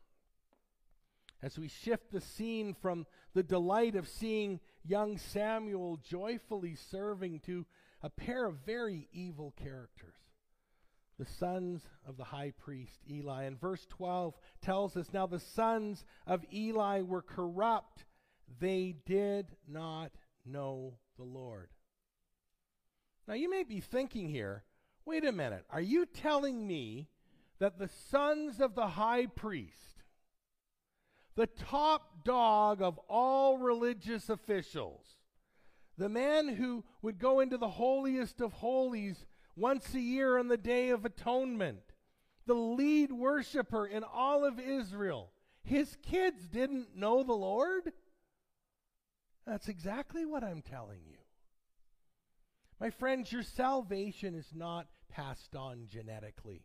As 1.42 1.58
we 1.58 1.68
shift 1.68 2.12
the 2.12 2.22
scene 2.22 2.76
from 2.82 3.06
the 3.34 3.44
delight 3.44 3.96
of 3.96 4.08
seeing 4.08 4.60
young 4.84 5.18
Samuel 5.18 5.98
joyfully 5.98 6.76
serving 6.76 7.42
to 7.42 7.66
a 8.02 8.10
pair 8.10 8.46
of 8.46 8.66
very 8.66 9.08
evil 9.12 9.54
characters 9.58 10.27
the 11.18 11.26
sons 11.26 11.82
of 12.08 12.18
the 12.18 12.24
high 12.24 12.52
priest 12.58 13.00
Eli. 13.10 13.44
And 13.44 13.60
verse 13.60 13.86
12 13.90 14.36
tells 14.62 14.96
us 14.96 15.14
now 15.14 15.26
the 15.26 15.40
sons 15.40 16.06
of 16.26 16.46
Eli 16.54 17.02
were 17.02 17.22
corrupt, 17.22 18.06
they 18.60 18.96
did 19.06 19.48
not 19.68 20.12
know 20.46 20.94
the 21.18 21.24
Lord. 21.24 21.70
Now 23.28 23.34
you 23.34 23.50
may 23.50 23.64
be 23.64 23.80
thinking 23.82 24.30
here, 24.30 24.64
wait 25.06 25.26
a 25.26 25.32
minute, 25.32 25.66
are 25.70 25.82
you 25.82 26.06
telling 26.06 26.66
me 26.66 27.10
that 27.60 27.80
the 27.80 27.90
sons 28.10 28.60
of 28.60 28.76
the 28.76 28.88
high 28.88 29.26
priest, 29.26 30.04
the 31.36 31.48
top 31.48 32.24
dog 32.24 32.82
of 32.82 33.00
all 33.10 33.58
religious 33.58 34.30
officials, 34.30 35.06
the 35.98 36.10
man 36.10 36.48
who 36.48 36.84
would 37.02 37.18
go 37.18 37.40
into 37.40 37.58
the 37.58 37.68
holiest 37.68 38.40
of 38.40 38.54
holies 38.54 39.26
once 39.58 39.94
a 39.96 40.00
year 40.00 40.38
on 40.38 40.48
the 40.48 40.58
Day 40.58 40.90
of 40.90 41.04
Atonement, 41.04 41.82
the 42.46 42.54
lead 42.54 43.12
worshiper 43.12 43.88
in 43.88 44.04
all 44.04 44.46
of 44.46 44.60
Israel. 44.60 45.32
His 45.64 45.98
kids 46.04 46.48
didn't 46.48 46.96
know 46.96 47.24
the 47.24 47.34
Lord? 47.34 47.92
That's 49.46 49.68
exactly 49.68 50.26
what 50.26 50.44
I'm 50.44 50.62
telling 50.62 51.02
you. 51.06 51.18
My 52.80 52.92
friends, 52.92 53.32
your 53.32 53.44
salvation 53.44 54.36
is 54.36 54.52
not 54.54 54.88
passed 55.10 55.56
on 55.56 55.88
genetically. 55.88 56.64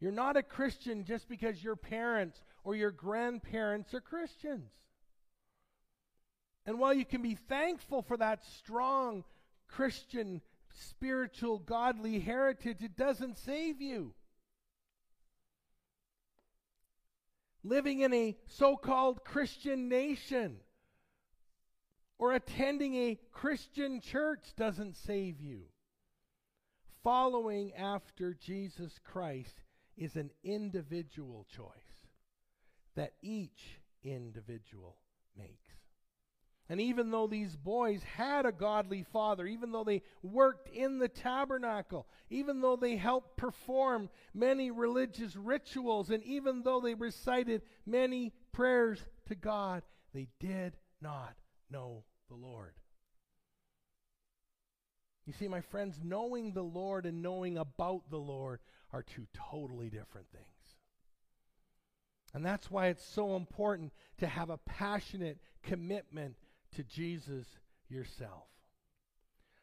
You're 0.00 0.12
not 0.12 0.36
a 0.36 0.42
Christian 0.42 1.04
just 1.04 1.28
because 1.28 1.62
your 1.62 1.74
parents 1.74 2.40
or 2.62 2.76
your 2.76 2.92
grandparents 2.92 3.92
are 3.92 4.00
Christians. 4.00 4.70
And 6.64 6.78
while 6.78 6.94
you 6.94 7.04
can 7.04 7.22
be 7.22 7.34
thankful 7.34 8.02
for 8.02 8.16
that 8.18 8.44
strong 8.44 9.24
Christian 9.66 10.40
spiritual, 10.74 11.58
godly 11.58 12.20
heritage, 12.20 12.82
it 12.82 12.96
doesn't 12.96 13.38
save 13.38 13.80
you. 13.80 14.14
Living 17.64 18.00
in 18.00 18.14
a 18.14 18.36
so 18.46 18.76
called 18.76 19.24
Christian 19.24 19.88
nation 19.88 20.58
or 22.18 22.32
attending 22.32 22.94
a 22.94 23.18
Christian 23.32 24.00
church 24.00 24.54
doesn't 24.56 24.96
save 24.96 25.40
you. 25.40 25.62
Following 27.02 27.72
after 27.74 28.34
Jesus 28.34 28.98
Christ 29.04 29.62
is 29.96 30.16
an 30.16 30.30
individual 30.42 31.46
choice 31.54 32.06
that 32.96 33.12
each 33.22 33.78
individual 34.02 34.96
makes. 35.36 35.77
And 36.70 36.80
even 36.82 37.10
though 37.10 37.26
these 37.26 37.56
boys 37.56 38.02
had 38.02 38.44
a 38.44 38.52
godly 38.52 39.02
father, 39.02 39.46
even 39.46 39.72
though 39.72 39.84
they 39.84 40.02
worked 40.22 40.68
in 40.68 40.98
the 40.98 41.08
tabernacle, 41.08 42.06
even 42.28 42.60
though 42.60 42.76
they 42.76 42.96
helped 42.96 43.38
perform 43.38 44.10
many 44.34 44.70
religious 44.70 45.34
rituals, 45.34 46.10
and 46.10 46.22
even 46.24 46.62
though 46.62 46.80
they 46.80 46.94
recited 46.94 47.62
many 47.86 48.32
prayers 48.52 49.02
to 49.28 49.34
God, 49.34 49.82
they 50.12 50.28
did 50.40 50.76
not 51.00 51.34
know 51.70 52.04
the 52.28 52.34
Lord. 52.34 52.74
You 55.24 55.32
see, 55.32 55.48
my 55.48 55.62
friends, 55.62 56.00
knowing 56.02 56.52
the 56.52 56.62
Lord 56.62 57.06
and 57.06 57.22
knowing 57.22 57.56
about 57.56 58.10
the 58.10 58.18
Lord 58.18 58.60
are 58.92 59.02
two 59.02 59.26
totally 59.50 59.88
different 59.88 60.26
things. 60.32 60.44
And 62.34 62.44
that's 62.44 62.70
why 62.70 62.88
it's 62.88 63.04
so 63.04 63.36
important 63.36 63.92
to 64.18 64.26
have 64.26 64.50
a 64.50 64.58
passionate 64.58 65.38
commitment 65.62 66.36
to 66.76 66.84
Jesus 66.84 67.46
yourself. 67.88 68.48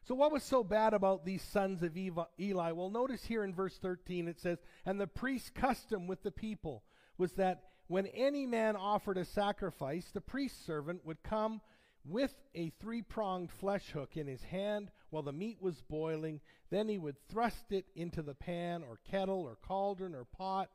So, 0.06 0.14
what 0.14 0.30
was 0.32 0.44
so 0.44 0.62
bad 0.62 0.94
about 0.94 1.24
these 1.24 1.42
sons 1.42 1.82
of 1.82 1.96
Eli? 1.96 2.70
Well, 2.72 2.90
notice 2.90 3.24
here 3.24 3.42
in 3.42 3.52
verse 3.52 3.76
13 3.78 4.28
it 4.28 4.38
says, 4.38 4.58
And 4.84 5.00
the 5.00 5.08
priest's 5.08 5.50
custom 5.50 6.06
with 6.06 6.22
the 6.22 6.30
people 6.30 6.84
was 7.18 7.32
that 7.32 7.64
when 7.88 8.06
any 8.06 8.46
man 8.46 8.76
offered 8.76 9.18
a 9.18 9.24
sacrifice, 9.24 10.10
the 10.12 10.20
priest's 10.20 10.64
servant 10.64 11.04
would 11.04 11.22
come 11.24 11.60
with 12.04 12.34
a 12.54 12.70
three 12.80 13.02
pronged 13.02 13.50
flesh 13.50 13.90
hook 13.90 14.16
in 14.16 14.28
his 14.28 14.42
hand 14.44 14.90
while 15.10 15.24
the 15.24 15.32
meat 15.32 15.58
was 15.60 15.82
boiling. 15.88 16.40
Then 16.70 16.88
he 16.88 16.98
would 16.98 17.16
thrust 17.28 17.72
it 17.72 17.86
into 17.96 18.22
the 18.22 18.34
pan 18.34 18.84
or 18.88 19.00
kettle 19.10 19.42
or 19.42 19.56
cauldron 19.56 20.14
or 20.14 20.24
pot, 20.24 20.70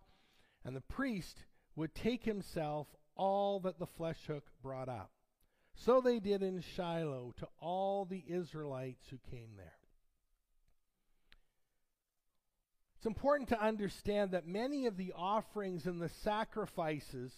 and 0.65 0.75
the 0.75 0.81
priest 0.81 1.43
would 1.75 1.95
take 1.95 2.23
himself 2.23 2.87
all 3.15 3.61
that 3.61 3.79
the 3.79 3.87
flesh 3.87 4.19
hook 4.27 4.45
brought 4.61 4.89
up. 4.89 5.11
So 5.85 5.99
they 5.99 6.19
did 6.19 6.43
in 6.43 6.61
Shiloh 6.61 7.33
to 7.39 7.47
all 7.59 8.05
the 8.05 8.23
Israelites 8.27 9.03
who 9.09 9.17
came 9.31 9.49
there. 9.57 9.73
It's 12.97 13.07
important 13.07 13.49
to 13.49 13.59
understand 13.59 14.31
that 14.31 14.45
many 14.45 14.85
of 14.85 14.95
the 14.95 15.11
offerings 15.15 15.87
and 15.87 15.99
the 15.99 16.09
sacrifices 16.09 17.33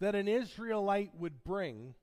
that 0.00 0.16
an 0.16 0.26
Israelite 0.26 1.12
would 1.16 1.44
bring, 1.44 1.94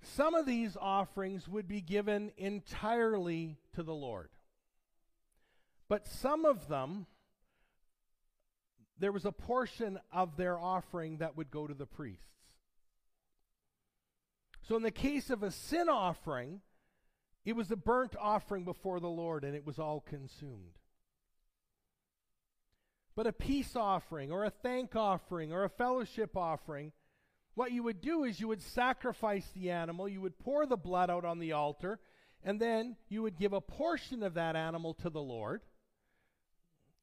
some 0.00 0.34
of 0.34 0.46
these 0.46 0.74
offerings 0.80 1.46
would 1.46 1.68
be 1.68 1.82
given 1.82 2.32
entirely 2.38 3.58
to 3.74 3.82
the 3.82 3.94
Lord. 3.94 4.30
But 5.86 6.06
some 6.06 6.46
of 6.46 6.66
them, 6.68 7.06
there 8.98 9.12
was 9.12 9.26
a 9.26 9.32
portion 9.32 9.98
of 10.10 10.38
their 10.38 10.58
offering 10.58 11.18
that 11.18 11.36
would 11.36 11.50
go 11.50 11.66
to 11.66 11.74
the 11.74 11.84
priests. 11.84 12.24
So, 14.68 14.76
in 14.76 14.82
the 14.82 14.90
case 14.90 15.30
of 15.30 15.42
a 15.42 15.50
sin 15.50 15.88
offering, 15.88 16.60
it 17.46 17.56
was 17.56 17.70
a 17.70 17.76
burnt 17.76 18.14
offering 18.20 18.64
before 18.64 19.00
the 19.00 19.08
Lord 19.08 19.42
and 19.42 19.54
it 19.54 19.64
was 19.64 19.78
all 19.78 20.00
consumed. 20.00 20.78
But 23.16 23.26
a 23.26 23.32
peace 23.32 23.74
offering 23.74 24.30
or 24.30 24.44
a 24.44 24.50
thank 24.50 24.94
offering 24.94 25.54
or 25.54 25.64
a 25.64 25.70
fellowship 25.70 26.36
offering, 26.36 26.92
what 27.54 27.72
you 27.72 27.82
would 27.82 28.02
do 28.02 28.24
is 28.24 28.38
you 28.38 28.48
would 28.48 28.60
sacrifice 28.60 29.48
the 29.54 29.70
animal, 29.70 30.06
you 30.06 30.20
would 30.20 30.38
pour 30.38 30.66
the 30.66 30.76
blood 30.76 31.08
out 31.08 31.24
on 31.24 31.38
the 31.38 31.52
altar, 31.52 31.98
and 32.44 32.60
then 32.60 32.96
you 33.08 33.22
would 33.22 33.38
give 33.38 33.54
a 33.54 33.62
portion 33.62 34.22
of 34.22 34.34
that 34.34 34.54
animal 34.54 34.92
to 34.94 35.08
the 35.08 35.22
Lord. 35.22 35.62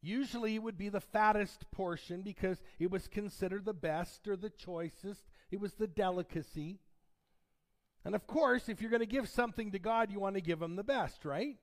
Usually 0.04 0.54
it 0.54 0.62
would 0.62 0.78
be 0.78 0.90
the 0.90 1.02
fattest 1.02 1.66
portion 1.72 2.22
because 2.22 2.62
it 2.78 2.92
was 2.92 3.08
considered 3.08 3.66
the 3.66 3.74
best 3.74 4.28
or 4.28 4.36
the 4.36 4.52
choicest, 4.52 5.26
it 5.50 5.60
was 5.60 5.74
the 5.74 5.88
delicacy. 5.88 6.80
And 8.06 8.14
of 8.14 8.28
course, 8.28 8.70
if 8.70 8.82
you're 8.82 8.92
going 8.92 9.00
to 9.00 9.08
give 9.08 9.28
something 9.28 9.72
to 9.72 9.80
God, 9.80 10.12
you 10.12 10.20
want 10.20 10.36
to 10.36 10.42
give 10.42 10.62
him 10.62 10.76
the 10.76 10.84
best, 10.84 11.26
right? 11.26 11.58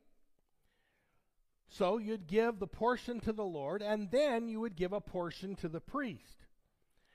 So 1.68 1.98
you'd 1.98 2.26
give 2.26 2.59
the 2.59 2.66
portion 2.66 3.20
to 3.20 3.33
the 3.33 3.44
Lord, 3.44 3.81
and 3.81 4.11
then 4.11 4.48
you 4.48 4.61
would 4.61 4.76
give 4.76 4.92
a 4.92 5.00
portion 5.00 5.55
to 5.57 5.68
the 5.68 5.81
priest. 5.81 6.46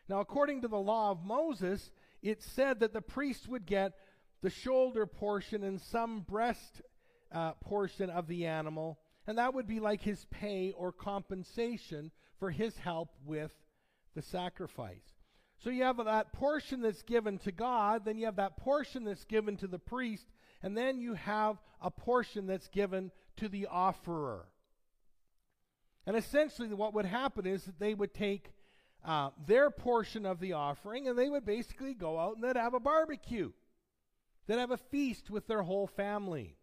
Now, 0.10 0.22
according 0.22 0.62
to 0.62 0.70
the 0.70 0.80
law 0.80 1.12
of 1.12 1.26
Moses, 1.26 1.92
it 2.22 2.42
said 2.42 2.80
that 2.80 2.94
the 2.94 3.02
priest 3.02 3.50
would 3.50 3.66
get 3.66 3.94
the 4.42 4.50
shoulder 4.50 5.06
portion 5.06 5.64
and 5.64 5.82
some 5.82 6.22
breast 6.22 6.82
uh, 7.32 7.52
portion 7.54 8.10
of 8.10 8.28
the 8.28 8.46
animal, 8.46 8.98
and 9.28 9.38
that 9.38 9.54
would 9.54 9.68
be 9.68 9.82
like 9.82 10.02
his 10.02 10.26
pay 10.32 10.72
or 10.72 10.94
compensation 10.94 12.12
for 12.40 12.50
his 12.50 12.78
help 12.78 13.10
with 13.26 13.52
the 14.16 14.22
sacrifice. 14.22 15.17
So 15.64 15.70
you 15.70 15.84
have 15.84 15.98
that 15.98 16.34
portion 16.34 16.82
that's 16.82 17.02
given 17.02 17.40
to 17.40 17.52
God, 17.52 18.06
then 18.06 18.18
you 18.18 18.26
have 18.26 18.36
that 18.36 18.58
portion 18.58 19.04
that's 19.04 19.26
given 19.26 19.58
to 19.58 19.68
the 19.68 19.80
priest, 19.80 20.28
and 20.62 20.78
then 20.78 21.00
you 21.00 21.16
have 21.16 21.58
a 21.82 21.90
portion 21.90 22.46
that's 22.46 22.68
given 22.68 23.12
to 23.38 23.50
the 23.50 23.68
offerer. 23.68 24.46
And 26.06 26.16
essentially, 26.16 26.74
what 26.74 26.94
would 26.94 27.06
happen 27.06 27.46
is 27.46 27.66
that 27.66 27.80
they 27.80 27.94
would 27.94 28.14
take 28.14 28.52
uh, 29.04 29.32
their 29.46 29.70
portion 29.70 30.26
of 30.26 30.40
the 30.40 30.54
offering 30.54 31.08
and 31.08 31.18
they 31.18 31.30
would 31.30 31.46
basically 31.46 31.94
go 31.94 32.20
out 32.20 32.36
and 32.36 32.44
they'd 32.44 32.60
have 32.60 32.74
a 32.74 32.80
barbecue. 32.80 33.52
They'd 34.46 34.60
have 34.60 34.72
a 34.72 34.78
feast 34.78 35.30
with 35.30 35.48
their 35.48 35.64
whole 35.64 35.88
family. 35.88 36.56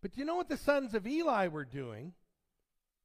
But 0.00 0.16
you 0.16 0.24
know 0.24 0.36
what 0.36 0.48
the 0.48 0.56
sons 0.56 0.94
of 0.94 1.06
Eli 1.06 1.48
were 1.48 1.64
doing? 1.64 2.12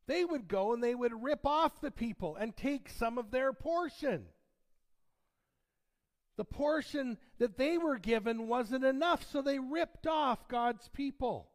They 0.05 0.25
would 0.25 0.47
go 0.47 0.73
and 0.73 0.83
they 0.83 0.95
would 0.95 1.23
rip 1.23 1.45
off 1.45 1.79
the 1.81 1.91
people 1.91 2.35
and 2.35 2.55
take 2.55 2.89
some 2.89 3.17
of 3.17 3.31
their 3.31 3.53
portion. 3.53 4.25
The 6.35 6.45
portion 6.45 7.17
that 7.37 7.57
they 7.57 7.77
were 7.77 7.97
given 7.97 8.47
wasn't 8.47 8.83
enough, 8.83 9.25
so 9.31 9.41
they 9.41 9.59
ripped 9.59 10.07
off 10.07 10.47
God's 10.47 10.89
people. 10.89 11.49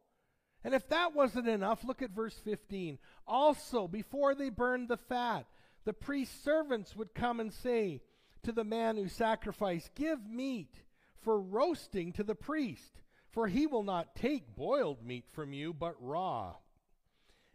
And 0.63 0.73
if 0.73 0.87
that 0.89 1.13
wasn't 1.13 1.47
enough, 1.47 1.83
look 1.83 2.01
at 2.01 2.11
verse 2.11 2.37
15. 2.43 2.97
Also, 3.27 3.87
before 3.87 4.35
they 4.35 4.49
burned 4.49 4.87
the 4.87 4.97
fat, 4.97 5.45
the 5.85 5.93
priest's 5.93 6.43
servants 6.43 6.95
would 6.95 7.13
come 7.13 7.39
and 7.39 7.53
say 7.53 8.01
to 8.43 8.51
the 8.51 8.63
man 8.63 8.95
who 8.97 9.07
sacrificed, 9.07 9.95
Give 9.95 10.19
meat 10.25 10.73
for 11.21 11.39
roasting 11.39 12.13
to 12.13 12.23
the 12.23 12.35
priest, 12.35 13.01
for 13.31 13.47
he 13.47 13.67
will 13.67 13.83
not 13.83 14.15
take 14.15 14.55
boiled 14.55 15.05
meat 15.05 15.25
from 15.31 15.53
you, 15.53 15.73
but 15.73 15.95
raw. 15.99 16.55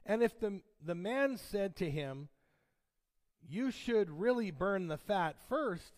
And 0.07 0.23
if 0.23 0.39
the, 0.39 0.61
the 0.85 0.95
man 0.95 1.37
said 1.37 1.77
to 1.77 1.91
him, 1.91 2.29
You 3.47 3.71
should 3.71 4.11
really 4.11 4.51
burn 4.51 4.89
the 4.89 4.99
fat 4.99 5.37
first, 5.49 5.93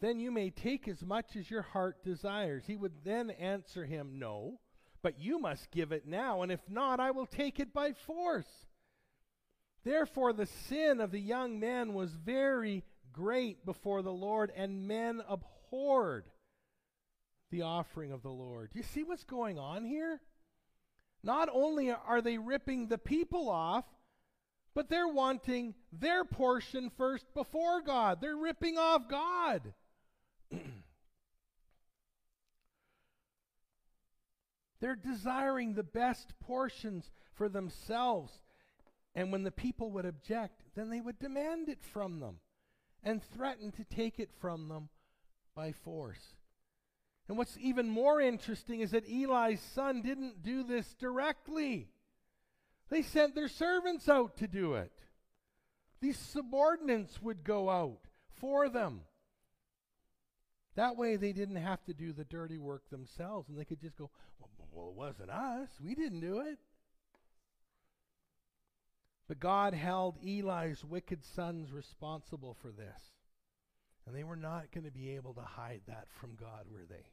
then 0.00 0.18
you 0.18 0.30
may 0.30 0.50
take 0.50 0.88
as 0.88 1.02
much 1.02 1.36
as 1.36 1.50
your 1.50 1.62
heart 1.62 2.04
desires. 2.04 2.64
He 2.66 2.76
would 2.76 3.04
then 3.04 3.30
answer 3.30 3.84
him, 3.84 4.18
No, 4.18 4.60
but 5.02 5.18
you 5.18 5.38
must 5.38 5.70
give 5.70 5.92
it 5.92 6.06
now, 6.06 6.42
and 6.42 6.52
if 6.52 6.60
not, 6.68 7.00
I 7.00 7.10
will 7.10 7.26
take 7.26 7.60
it 7.60 7.72
by 7.72 7.92
force. 7.92 8.66
Therefore, 9.84 10.32
the 10.32 10.46
sin 10.46 11.00
of 11.00 11.10
the 11.10 11.20
young 11.20 11.58
man 11.58 11.94
was 11.94 12.12
very 12.12 12.84
great 13.12 13.64
before 13.64 14.02
the 14.02 14.12
Lord, 14.12 14.52
and 14.54 14.86
men 14.86 15.22
abhorred 15.28 16.24
the 17.50 17.62
offering 17.62 18.12
of 18.12 18.22
the 18.22 18.30
Lord. 18.30 18.70
Do 18.72 18.78
you 18.78 18.84
see 18.84 19.02
what's 19.02 19.24
going 19.24 19.58
on 19.58 19.84
here? 19.84 20.20
Not 21.22 21.48
only 21.52 21.90
are 21.90 22.20
they 22.20 22.38
ripping 22.38 22.88
the 22.88 22.98
people 22.98 23.48
off, 23.48 23.84
but 24.74 24.88
they're 24.88 25.08
wanting 25.08 25.74
their 25.92 26.24
portion 26.24 26.90
first 26.96 27.32
before 27.34 27.82
God. 27.82 28.20
They're 28.20 28.36
ripping 28.36 28.78
off 28.78 29.08
God. 29.08 29.74
they're 34.80 34.96
desiring 34.96 35.74
the 35.74 35.82
best 35.82 36.32
portions 36.40 37.10
for 37.34 37.48
themselves. 37.48 38.40
And 39.14 39.30
when 39.30 39.42
the 39.42 39.50
people 39.50 39.90
would 39.90 40.06
object, 40.06 40.62
then 40.74 40.88
they 40.88 41.00
would 41.00 41.18
demand 41.18 41.68
it 41.68 41.82
from 41.82 42.20
them 42.20 42.38
and 43.02 43.22
threaten 43.22 43.70
to 43.72 43.84
take 43.84 44.18
it 44.18 44.30
from 44.40 44.68
them 44.68 44.88
by 45.54 45.72
force. 45.72 46.34
And 47.32 47.38
what's 47.38 47.56
even 47.62 47.88
more 47.88 48.20
interesting 48.20 48.80
is 48.80 48.90
that 48.90 49.08
Eli's 49.08 49.62
son 49.74 50.02
didn't 50.02 50.42
do 50.42 50.62
this 50.62 50.92
directly. 50.92 51.88
They 52.90 53.00
sent 53.00 53.34
their 53.34 53.48
servants 53.48 54.06
out 54.06 54.36
to 54.36 54.46
do 54.46 54.74
it. 54.74 54.92
These 56.02 56.18
subordinates 56.18 57.22
would 57.22 57.42
go 57.42 57.70
out 57.70 58.00
for 58.38 58.68
them. 58.68 59.00
That 60.74 60.98
way 60.98 61.16
they 61.16 61.32
didn't 61.32 61.56
have 61.56 61.82
to 61.84 61.94
do 61.94 62.12
the 62.12 62.26
dirty 62.26 62.58
work 62.58 62.90
themselves 62.90 63.48
and 63.48 63.58
they 63.58 63.64
could 63.64 63.80
just 63.80 63.96
go, 63.96 64.10
well, 64.38 64.50
well 64.70 64.88
it 64.88 64.94
wasn't 64.94 65.30
us. 65.30 65.70
We 65.82 65.94
didn't 65.94 66.20
do 66.20 66.40
it. 66.40 66.58
But 69.26 69.40
God 69.40 69.72
held 69.72 70.18
Eli's 70.22 70.84
wicked 70.84 71.24
sons 71.24 71.72
responsible 71.72 72.58
for 72.60 72.70
this. 72.70 73.00
And 74.06 74.14
they 74.14 74.22
were 74.22 74.36
not 74.36 74.70
going 74.70 74.84
to 74.84 74.90
be 74.90 75.14
able 75.14 75.32
to 75.32 75.40
hide 75.40 75.80
that 75.86 76.08
from 76.20 76.34
God, 76.38 76.66
were 76.70 76.84
they? 76.86 77.06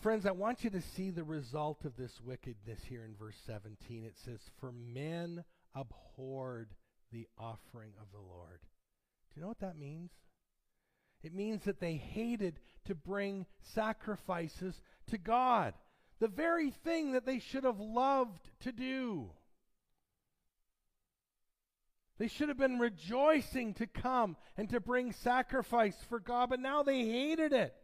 Friends, 0.00 0.24
I 0.24 0.30
want 0.30 0.64
you 0.64 0.70
to 0.70 0.80
see 0.80 1.10
the 1.10 1.22
result 1.22 1.84
of 1.84 1.96
this 1.96 2.18
wickedness 2.24 2.80
here 2.88 3.04
in 3.04 3.14
verse 3.14 3.36
17. 3.46 4.04
It 4.04 4.16
says, 4.24 4.40
For 4.58 4.72
men 4.72 5.44
abhorred 5.74 6.70
the 7.12 7.28
offering 7.38 7.92
of 8.00 8.06
the 8.10 8.18
Lord. 8.18 8.60
Do 8.62 9.36
you 9.36 9.42
know 9.42 9.48
what 9.48 9.60
that 9.60 9.78
means? 9.78 10.10
It 11.22 11.34
means 11.34 11.64
that 11.64 11.78
they 11.78 11.94
hated 11.94 12.58
to 12.86 12.94
bring 12.94 13.46
sacrifices 13.74 14.80
to 15.08 15.18
God, 15.18 15.74
the 16.20 16.28
very 16.28 16.70
thing 16.70 17.12
that 17.12 17.26
they 17.26 17.38
should 17.38 17.64
have 17.64 17.78
loved 17.78 18.50
to 18.60 18.72
do. 18.72 19.30
They 22.18 22.28
should 22.28 22.48
have 22.48 22.58
been 22.58 22.78
rejoicing 22.78 23.74
to 23.74 23.86
come 23.86 24.36
and 24.56 24.70
to 24.70 24.80
bring 24.80 25.12
sacrifice 25.12 25.96
for 26.08 26.18
God, 26.18 26.50
but 26.50 26.60
now 26.60 26.82
they 26.82 27.04
hated 27.04 27.52
it 27.52 27.74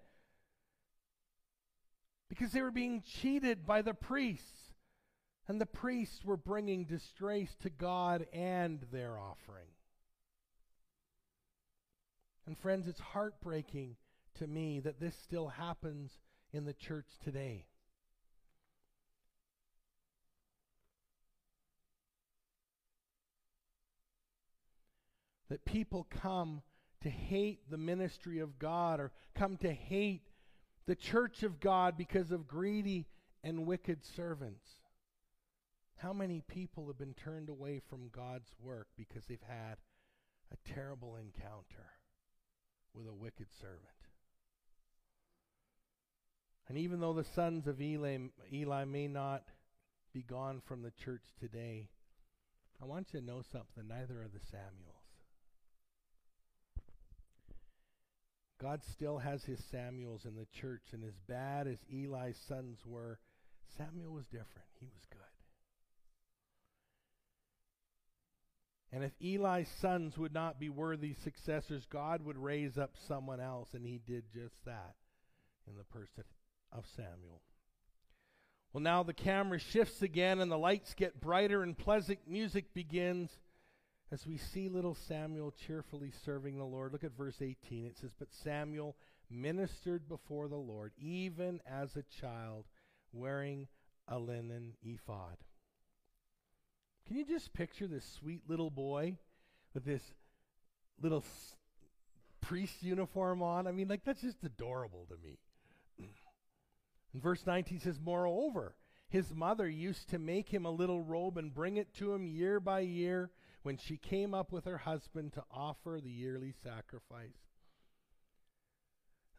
because 2.28 2.52
they 2.52 2.60
were 2.60 2.70
being 2.70 3.02
cheated 3.02 3.66
by 3.66 3.82
the 3.82 3.94
priests. 3.94 4.72
And 5.48 5.58
the 5.58 5.66
priests 5.66 6.24
were 6.24 6.36
bringing 6.36 6.84
disgrace 6.84 7.56
to 7.62 7.70
God 7.70 8.26
and 8.34 8.84
their 8.92 9.18
offering. 9.18 9.68
And 12.46 12.58
friends, 12.58 12.86
it's 12.86 13.00
heartbreaking 13.00 13.96
to 14.38 14.46
me 14.46 14.80
that 14.80 15.00
this 15.00 15.16
still 15.22 15.48
happens 15.48 16.18
in 16.52 16.64
the 16.64 16.74
church 16.74 17.06
today. 17.24 17.64
That 25.48 25.64
people 25.64 26.06
come 26.10 26.60
to 27.02 27.08
hate 27.08 27.70
the 27.70 27.78
ministry 27.78 28.38
of 28.40 28.58
God 28.58 29.00
or 29.00 29.12
come 29.34 29.56
to 29.58 29.72
hate 29.72 30.27
the 30.88 30.96
church 30.96 31.42
of 31.42 31.61
God 31.61 31.98
because 31.98 32.33
of 32.33 32.48
greedy 32.48 33.07
and 33.44 33.66
wicked 33.66 33.98
servants. 34.16 34.64
How 35.98 36.14
many 36.14 36.42
people 36.48 36.87
have 36.87 36.98
been 36.98 37.12
turned 37.12 37.51
away 37.51 37.83
from 37.90 38.09
God's 38.11 38.48
work 38.59 38.88
because 38.96 39.22
they've 39.27 39.38
had 39.46 39.77
a 40.51 40.72
terrible 40.72 41.16
encounter 41.16 41.90
with 42.94 43.07
a 43.07 43.12
wicked 43.12 43.48
servant? 43.61 43.83
And 46.68 46.79
even 46.79 47.01
though 47.01 47.12
the 47.12 47.24
sons 47.35 47.66
of 47.66 47.83
Eli, 47.83 48.16
Eli 48.51 48.85
may 48.85 49.09
not 49.09 49.42
be 50.14 50.22
gone 50.22 50.62
from 50.66 50.81
the 50.81 50.92
church 51.05 51.24
today, 51.38 51.90
I 52.81 52.87
want 52.87 53.09
you 53.12 53.20
to 53.20 53.27
know 53.27 53.42
something. 53.53 53.87
Neither 53.87 54.22
are 54.22 54.29
the 54.33 54.40
Samuels. 54.51 54.97
God 58.61 58.83
still 58.83 59.18
has 59.18 59.44
his 59.44 59.62
Samuels 59.71 60.25
in 60.25 60.35
the 60.35 60.47
church, 60.61 60.83
and 60.92 61.05
as 61.05 61.14
bad 61.29 61.66
as 61.66 61.79
Eli's 61.92 62.38
sons 62.49 62.81
were, 62.85 63.18
Samuel 63.77 64.12
was 64.12 64.27
different. 64.27 64.66
He 64.81 64.87
was 64.87 65.05
good. 65.11 65.18
And 68.90 69.05
if 69.05 69.12
Eli's 69.23 69.68
sons 69.81 70.16
would 70.18 70.33
not 70.33 70.59
be 70.59 70.68
worthy 70.68 71.14
successors, 71.14 71.87
God 71.88 72.25
would 72.25 72.38
raise 72.38 72.79
up 72.79 72.97
someone 73.07 73.38
else, 73.38 73.75
and 73.75 73.87
he 73.87 74.01
did 74.05 74.25
just 74.33 74.64
that 74.64 74.94
in 75.68 75.77
the 75.77 75.85
person 75.85 76.25
of 76.73 76.85
Samuel. 76.97 77.42
Well, 78.73 78.83
now 78.83 79.03
the 79.03 79.12
camera 79.12 79.59
shifts 79.59 80.03
again, 80.03 80.40
and 80.40 80.51
the 80.51 80.59
lights 80.59 80.94
get 80.94 81.21
brighter, 81.21 81.62
and 81.62 81.77
pleasant 81.77 82.21
music 82.27 82.75
begins 82.75 83.38
as 84.11 84.27
we 84.27 84.38
see 84.38 84.68
little 84.68 84.94
Samuel 84.94 85.53
cheerfully 85.66 86.12
serving 86.25 86.57
the 86.57 86.64
Lord. 86.64 86.92
Look 86.92 87.05
at 87.05 87.16
verse 87.16 87.42
18. 87.42 87.87
It 87.87 87.99
says, 87.99 88.12
But 88.18 88.29
Samuel 88.42 88.97
ministered 89.31 90.09
before 90.09 90.49
the 90.49 90.57
Lord, 90.57 90.92
even 90.99 91.61
as 91.66 91.97
a 91.97 92.05
child, 92.21 92.64
wearing 93.12 93.68
a 94.07 94.18
linen 94.18 94.73
ephod. 94.83 95.37
Can 97.07 97.16
you 97.16 97.25
just 97.25 97.53
picture 97.53 97.87
this 97.87 98.05
sweet 98.18 98.42
little 98.49 98.71
boy 98.71 99.16
with 99.75 99.85
this 99.85 100.03
little 101.01 101.25
priest 102.40 102.83
uniform 102.83 103.42
on? 103.42 103.66
I 103.66 103.73
mean, 103.73 103.88
like, 103.88 104.05
that's 104.05 104.23
just 104.23 104.42
adorable 104.42 105.07
to 105.11 105.16
me. 105.23 105.38
In 107.14 107.21
verse 107.21 107.47
19 107.47 107.81
says, 107.81 107.99
Moreover, 108.03 108.75
his 109.11 109.35
mother 109.35 109.68
used 109.68 110.11
to 110.11 110.18
make 110.18 110.49
him 110.49 110.64
a 110.64 110.71
little 110.71 111.03
robe 111.03 111.38
and 111.38 111.53
bring 111.53 111.77
it 111.77 111.94
to 111.94 112.12
him 112.12 112.27
year 112.27 112.61
by 112.61 112.81
year 112.81 113.31
when 113.68 113.76
she 113.76 113.98
came 113.98 114.33
up 114.33 114.50
with 114.50 114.64
her 114.64 114.78
husband 114.78 115.31
to 115.35 115.42
offer 115.52 116.00
the 116.02 116.09
yearly 116.09 116.54
sacrifice. 116.64 117.37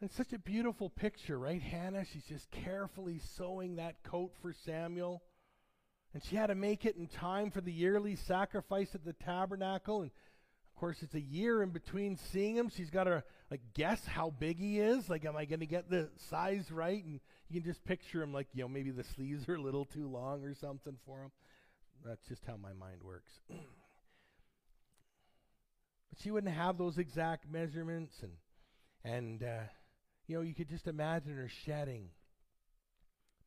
It's 0.00 0.14
such 0.14 0.32
a 0.32 0.38
beautiful 0.38 0.88
picture, 0.88 1.36
right? 1.36 1.60
Hannah, 1.60 2.04
she's 2.04 2.26
just 2.26 2.48
carefully 2.52 3.18
sewing 3.36 3.74
that 3.74 4.04
coat 4.04 4.30
for 4.40 4.52
Samuel. 4.52 5.20
And 6.14 6.22
she 6.22 6.36
had 6.36 6.46
to 6.46 6.54
make 6.54 6.84
it 6.84 6.94
in 6.94 7.08
time 7.08 7.50
for 7.50 7.60
the 7.60 7.72
yearly 7.72 8.14
sacrifice 8.14 8.94
at 8.94 9.04
the 9.04 9.14
tabernacle. 9.14 10.02
And 10.02 10.12
of 10.12 10.78
course, 10.78 10.98
it's 11.02 11.16
a 11.16 11.20
year 11.20 11.60
in 11.60 11.70
between 11.70 12.16
seeing 12.16 12.54
him. 12.54 12.68
She's 12.68 12.90
got 12.90 13.04
to 13.04 13.24
like 13.50 13.62
guess 13.74 14.06
how 14.06 14.30
big 14.30 14.60
he 14.60 14.78
is. 14.78 15.10
Like, 15.10 15.24
am 15.24 15.36
I 15.36 15.44
going 15.44 15.58
to 15.58 15.66
get 15.66 15.90
the 15.90 16.08
size 16.30 16.70
right? 16.70 17.04
And 17.04 17.18
you 17.48 17.60
can 17.60 17.68
just 17.68 17.84
picture 17.84 18.22
him 18.22 18.32
like, 18.32 18.46
you 18.54 18.62
know, 18.62 18.68
maybe 18.68 18.92
the 18.92 19.02
sleeves 19.02 19.48
are 19.48 19.56
a 19.56 19.60
little 19.60 19.86
too 19.86 20.06
long 20.06 20.44
or 20.44 20.54
something 20.54 20.98
for 21.04 21.20
him. 21.20 21.32
That's 22.06 22.24
just 22.28 22.44
how 22.46 22.56
my 22.56 22.74
mind 22.74 23.02
works. 23.02 23.32
but 26.10 26.20
she 26.20 26.30
wouldn't 26.30 26.54
have 26.54 26.76
those 26.76 26.98
exact 26.98 27.50
measurements, 27.50 28.22
and 28.22 28.32
and 29.04 29.42
uh, 29.42 29.62
you 30.26 30.36
know, 30.36 30.42
you 30.42 30.54
could 30.54 30.68
just 30.68 30.86
imagine 30.86 31.36
her 31.36 31.48
shedding 31.48 32.10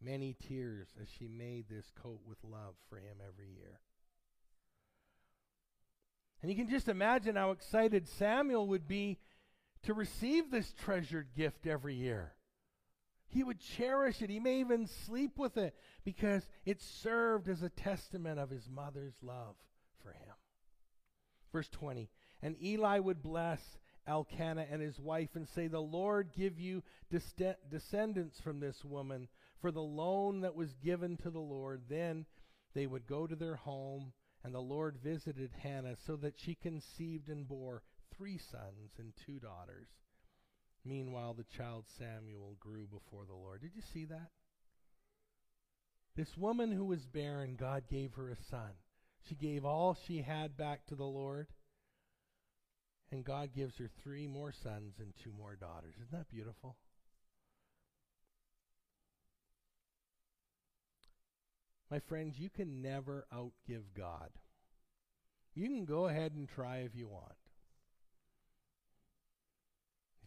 many 0.02 0.36
tears 0.48 0.90
as 1.02 1.08
she 1.18 1.28
made 1.28 1.66
this 1.70 1.90
coat 2.02 2.20
with 2.28 2.38
love 2.44 2.76
for 2.90 2.98
him 2.98 3.18
every 3.26 3.48
year. 3.48 3.80
And 6.42 6.52
you 6.52 6.58
can 6.58 6.70
just 6.70 6.90
imagine 6.90 7.38
how 7.38 7.52
excited 7.52 8.08
Samuel 8.08 8.68
would 8.68 8.86
be 8.86 9.18
to 9.84 9.94
receive 9.94 10.52
this 10.52 10.74
treasured 10.74 11.30
gift 11.36 11.66
every 11.66 11.96
year. 11.96 12.34
He 13.28 13.44
would 13.44 13.62
cherish 13.62 14.22
it. 14.22 14.30
He 14.30 14.40
may 14.40 14.60
even 14.60 14.88
sleep 14.88 15.40
with 15.40 15.58
it 15.58 15.74
because 16.04 16.48
it 16.66 16.82
served 16.82 17.48
as 17.48 17.64
a 17.64 17.70
testament 17.70 18.40
of 18.40 18.50
his 18.50 18.70
mother's 18.70 19.16
love 19.22 19.56
for 20.02 20.10
him. 20.10 20.36
Verse 21.54 21.70
20 21.70 22.10
And 22.44 22.62
Eli 22.62 23.00
would 23.00 23.24
bless 23.24 23.62
Elkanah 24.06 24.68
and 24.70 24.82
his 24.82 25.00
wife 25.00 25.30
and 25.36 25.48
say, 25.56 25.68
The 25.68 25.80
Lord 25.80 26.32
give 26.36 26.60
you 26.60 26.84
descendants 27.10 28.40
from 28.42 28.60
this 28.60 28.84
woman 28.84 29.30
for 29.62 29.72
the 29.72 29.80
loan 29.82 30.42
that 30.42 30.56
was 30.56 30.74
given 30.84 31.16
to 31.18 31.30
the 31.30 31.40
Lord. 31.40 31.84
Then 31.90 32.26
they 32.76 32.86
would 32.86 33.08
go 33.08 33.26
to 33.26 33.36
their 33.36 33.56
home, 33.56 34.12
and 34.44 34.54
the 34.54 34.60
Lord 34.60 34.98
visited 35.02 35.52
Hannah 35.62 35.96
so 36.06 36.18
that 36.18 36.34
she 36.38 36.56
conceived 36.56 37.30
and 37.30 37.48
bore 37.48 37.82
three 38.18 38.38
sons 38.52 38.92
and 39.00 39.14
two 39.26 39.40
daughters. 39.40 39.88
Meanwhile, 40.84 41.36
the 41.36 41.46
child 41.58 41.86
Samuel 41.98 42.58
grew 42.60 42.88
before 42.88 43.26
the 43.26 43.34
Lord. 43.34 43.62
Did 43.62 43.72
you 43.74 43.82
see 43.94 44.04
that? 44.06 44.32
This 46.18 46.38
woman 46.38 46.74
who 46.74 46.84
was 46.84 47.06
barren, 47.06 47.56
God 47.58 47.84
gave 47.90 48.14
her 48.16 48.30
a 48.30 48.36
son. 48.50 48.72
She 49.30 49.36
gave 49.36 49.64
all 49.64 49.98
she 50.06 50.22
had 50.22 50.58
back 50.58 50.86
to 50.88 50.96
the 50.96 51.06
Lord. 51.06 51.48
And 53.12 53.24
God 53.24 53.50
gives 53.56 53.78
her 53.78 53.90
three 54.04 54.28
more 54.28 54.52
sons 54.52 54.96
and 55.00 55.14
two 55.24 55.32
more 55.38 55.56
daughters. 55.56 55.94
Isn't 55.98 56.12
that 56.12 56.30
beautiful? 56.30 56.78
My 61.92 62.00
friends, 62.00 62.40
you 62.40 62.50
can 62.50 62.82
never 62.82 63.28
outgive 63.32 63.84
God. 63.96 64.30
You 65.54 65.68
can 65.68 65.86
go 65.86 66.08
ahead 66.08 66.32
and 66.32 66.50
try 66.50 66.78
if 66.78 66.96
you 66.96 67.08
want. 67.08 67.36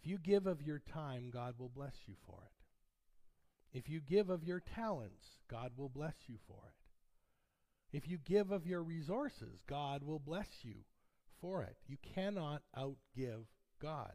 If 0.00 0.06
you 0.06 0.18
give 0.18 0.46
of 0.46 0.62
your 0.62 0.80
time, 0.92 1.30
God 1.32 1.54
will 1.58 1.70
bless 1.74 1.94
you 2.06 2.14
for 2.24 2.38
it. 2.44 3.78
If 3.78 3.88
you 3.88 4.00
give 4.00 4.30
of 4.30 4.44
your 4.44 4.62
talents, 4.76 5.24
God 5.50 5.72
will 5.76 5.88
bless 5.88 6.14
you 6.28 6.36
for 6.46 6.60
it. 6.68 7.96
If 7.96 8.08
you 8.08 8.18
give 8.24 8.52
of 8.52 8.66
your 8.66 8.82
resources, 8.82 9.60
God 9.68 10.04
will 10.04 10.20
bless 10.20 10.46
you 10.62 10.84
for 11.40 11.62
it. 11.62 11.76
You 11.86 11.96
cannot 12.14 12.62
outgive 12.76 13.46
God. 13.80 14.12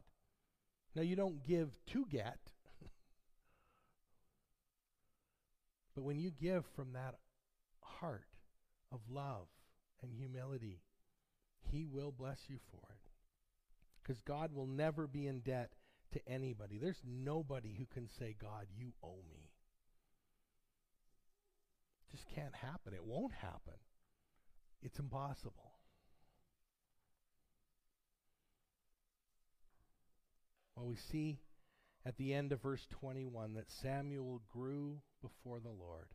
Now, 0.94 1.02
you 1.02 1.16
don't 1.16 1.42
give 1.42 1.70
to 1.92 2.04
get, 2.10 2.38
but 5.94 6.04
when 6.04 6.18
you 6.18 6.30
give 6.30 6.64
from 6.76 6.92
that 6.92 7.14
heart 7.80 8.26
of 8.92 9.00
love 9.10 9.46
and 10.02 10.12
humility, 10.12 10.82
He 11.70 11.86
will 11.86 12.12
bless 12.12 12.40
you 12.48 12.58
for 12.70 12.82
it. 12.90 13.08
Because 14.02 14.20
God 14.20 14.52
will 14.52 14.66
never 14.66 15.06
be 15.06 15.26
in 15.26 15.40
debt 15.40 15.72
to 16.12 16.20
anybody. 16.28 16.78
There's 16.78 17.00
nobody 17.06 17.74
who 17.78 17.86
can 17.86 18.08
say, 18.18 18.34
God, 18.40 18.66
you 18.76 18.92
owe 19.02 19.22
me. 19.30 19.50
It 22.08 22.16
just 22.16 22.26
can't 22.34 22.54
happen. 22.54 22.92
It 22.92 23.04
won't 23.04 23.32
happen. 23.32 23.78
It's 24.82 24.98
impossible. 24.98 25.71
Well, 30.82 30.90
we 30.90 30.96
see 31.12 31.38
at 32.04 32.16
the 32.16 32.34
end 32.34 32.50
of 32.50 32.60
verse 32.60 32.84
21 32.90 33.54
that 33.54 33.70
Samuel 33.70 34.42
grew 34.52 35.00
before 35.22 35.60
the 35.60 35.70
Lord. 35.70 36.08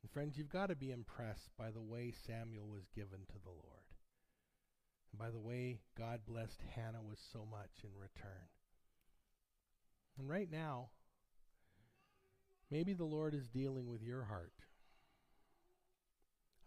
And 0.00 0.10
friends, 0.12 0.38
you've 0.38 0.52
got 0.52 0.68
to 0.68 0.76
be 0.76 0.92
impressed 0.92 1.50
by 1.58 1.72
the 1.72 1.82
way 1.82 2.14
Samuel 2.28 2.68
was 2.68 2.84
given 2.94 3.26
to 3.26 3.38
the 3.42 3.50
Lord. 3.50 3.90
And 5.10 5.18
by 5.18 5.32
the 5.32 5.40
way, 5.40 5.80
God 5.98 6.20
blessed 6.28 6.60
Hannah 6.76 7.02
with 7.02 7.18
so 7.32 7.44
much 7.50 7.72
in 7.82 7.90
return. 8.00 8.46
And 10.16 10.28
right 10.28 10.48
now, 10.48 10.90
maybe 12.70 12.92
the 12.92 13.04
Lord 13.04 13.34
is 13.34 13.48
dealing 13.48 13.90
with 13.90 14.00
your 14.00 14.22
heart 14.22 14.52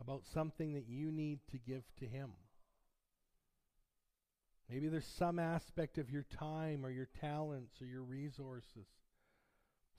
about 0.02 0.24
something 0.34 0.74
that 0.74 0.90
you 0.90 1.14
need 1.14 1.40
to 1.52 1.58
give 1.58 1.84
to 2.00 2.06
Him. 2.06 2.32
Maybe 4.70 4.90
there's 4.90 5.08
some 5.18 5.40
aspect 5.40 5.98
of 5.98 6.10
your 6.10 6.26
time 6.38 6.86
or 6.86 6.92
your 6.92 7.08
talents 7.22 7.82
or 7.82 7.86
your 7.86 8.04
resources 8.04 8.86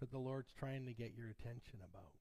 that 0.01 0.11
the 0.11 0.19
Lord's 0.19 0.53
trying 0.59 0.85
to 0.87 0.93
get 0.93 1.15
your 1.17 1.29
attention 1.29 1.79
about. 1.91 2.13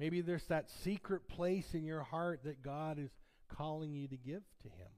Maybe 0.00 0.22
there's 0.22 0.46
that 0.46 0.70
secret 0.82 1.28
place 1.28 1.74
in 1.74 1.84
your 1.84 2.02
heart 2.02 2.40
that 2.44 2.62
God 2.62 2.98
is 2.98 3.10
calling 3.48 3.94
you 3.94 4.08
to 4.08 4.16
give 4.16 4.42
to 4.62 4.68
Him. 4.68 4.90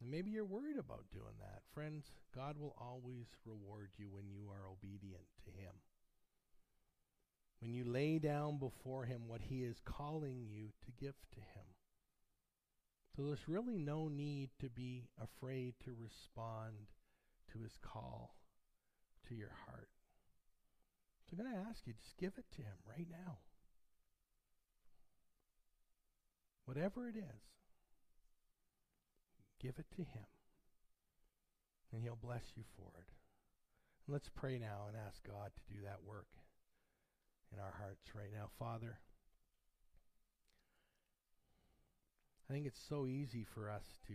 And 0.00 0.10
maybe 0.10 0.30
you're 0.30 0.44
worried 0.44 0.76
about 0.78 1.04
doing 1.12 1.34
that. 1.40 1.62
Friends, 1.72 2.04
God 2.34 2.56
will 2.58 2.76
always 2.78 3.26
reward 3.46 3.90
you 3.96 4.08
when 4.10 4.28
you 4.28 4.50
are 4.50 4.68
obedient 4.70 5.24
to 5.46 5.50
Him. 5.50 5.72
When 7.60 7.72
you 7.72 7.84
lay 7.84 8.18
down 8.18 8.58
before 8.58 9.04
Him 9.04 9.22
what 9.26 9.40
He 9.40 9.62
is 9.62 9.76
calling 9.84 10.46
you 10.48 10.68
to 10.84 10.92
give 11.04 11.14
to 11.32 11.40
Him. 11.40 11.64
So 13.16 13.24
there's 13.24 13.48
really 13.48 13.78
no 13.78 14.08
need 14.08 14.50
to 14.60 14.68
be 14.68 15.08
afraid 15.22 15.74
to 15.84 15.96
respond 15.98 16.74
to 17.52 17.58
His 17.62 17.72
call 17.82 18.36
to 19.28 19.34
your 19.34 19.52
heart. 19.66 19.88
So 21.24 21.36
I'm 21.36 21.44
going 21.44 21.56
to 21.56 21.68
ask 21.68 21.86
you, 21.86 21.94
just 21.94 22.18
give 22.18 22.32
it 22.36 22.44
to 22.56 22.62
Him 22.62 22.76
right 22.86 23.08
now. 23.10 23.38
Whatever 26.66 27.08
it 27.08 27.16
is, 27.16 27.42
give 29.60 29.78
it 29.78 29.86
to 29.96 30.02
Him. 30.02 30.26
And 31.92 32.02
He'll 32.02 32.16
bless 32.20 32.44
you 32.54 32.64
for 32.76 32.90
it. 32.98 33.08
And 34.06 34.12
let's 34.12 34.28
pray 34.34 34.58
now 34.58 34.86
and 34.88 34.96
ask 34.96 35.26
God 35.26 35.50
to 35.54 35.74
do 35.74 35.80
that 35.84 36.04
work 36.04 36.26
in 37.56 37.62
our 37.62 37.74
hearts 37.78 38.14
right 38.14 38.32
now. 38.32 38.48
Father, 38.58 38.98
I 42.48 42.52
think 42.52 42.66
it's 42.66 42.84
so 42.88 43.06
easy 43.06 43.44
for 43.44 43.70
us 43.70 43.84
to 44.08 44.14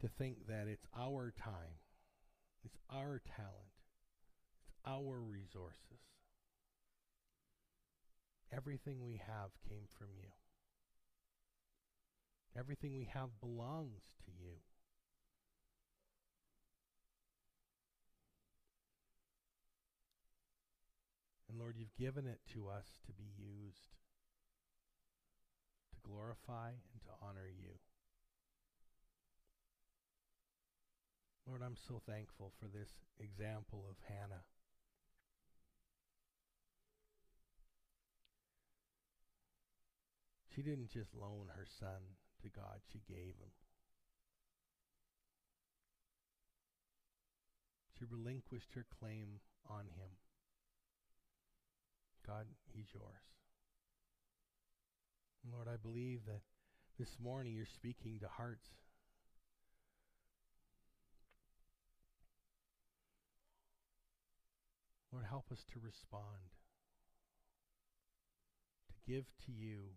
to 0.00 0.08
think 0.16 0.46
that 0.46 0.68
it's 0.68 0.86
our 0.96 1.32
time, 1.42 1.82
it's 2.64 2.78
our 2.92 3.20
talent, 3.36 3.74
it's 4.62 4.76
our 4.86 5.20
resources. 5.20 6.02
Everything 8.52 9.04
we 9.04 9.20
have 9.26 9.50
came 9.68 9.88
from 9.98 10.08
you. 10.16 10.30
Everything 12.56 12.96
we 12.96 13.10
have 13.12 13.28
belongs 13.40 14.02
to 14.24 14.30
you. 14.40 14.54
Lord, 21.58 21.74
you've 21.76 21.96
given 21.98 22.26
it 22.26 22.38
to 22.54 22.68
us 22.68 22.86
to 23.06 23.12
be 23.12 23.26
used 23.36 23.96
to 25.90 26.08
glorify 26.08 26.68
and 26.68 27.02
to 27.02 27.10
honor 27.20 27.48
you. 27.50 27.74
Lord, 31.48 31.62
I'm 31.64 31.76
so 31.76 32.00
thankful 32.06 32.52
for 32.60 32.68
this 32.68 32.90
example 33.18 33.86
of 33.90 33.96
Hannah. 34.06 34.44
She 40.54 40.62
didn't 40.62 40.90
just 40.90 41.14
loan 41.14 41.46
her 41.56 41.66
son 41.80 42.18
to 42.42 42.48
God, 42.48 42.80
she 42.92 43.00
gave 43.08 43.34
him. 43.40 43.50
She 47.98 48.04
relinquished 48.04 48.74
her 48.74 48.86
claim 49.00 49.40
on 49.68 49.86
him. 49.86 50.10
God, 52.38 52.46
he's 52.72 52.86
yours. 52.94 53.26
Lord, 55.52 55.66
I 55.66 55.76
believe 55.76 56.20
that 56.26 56.42
this 56.98 57.16
morning 57.20 57.54
you're 57.54 57.66
speaking 57.66 58.20
to 58.20 58.28
hearts. 58.28 58.68
Lord, 65.12 65.24
help 65.28 65.46
us 65.50 65.64
to 65.72 65.80
respond, 65.82 66.54
to 68.88 69.12
give 69.12 69.24
to 69.46 69.52
you 69.52 69.96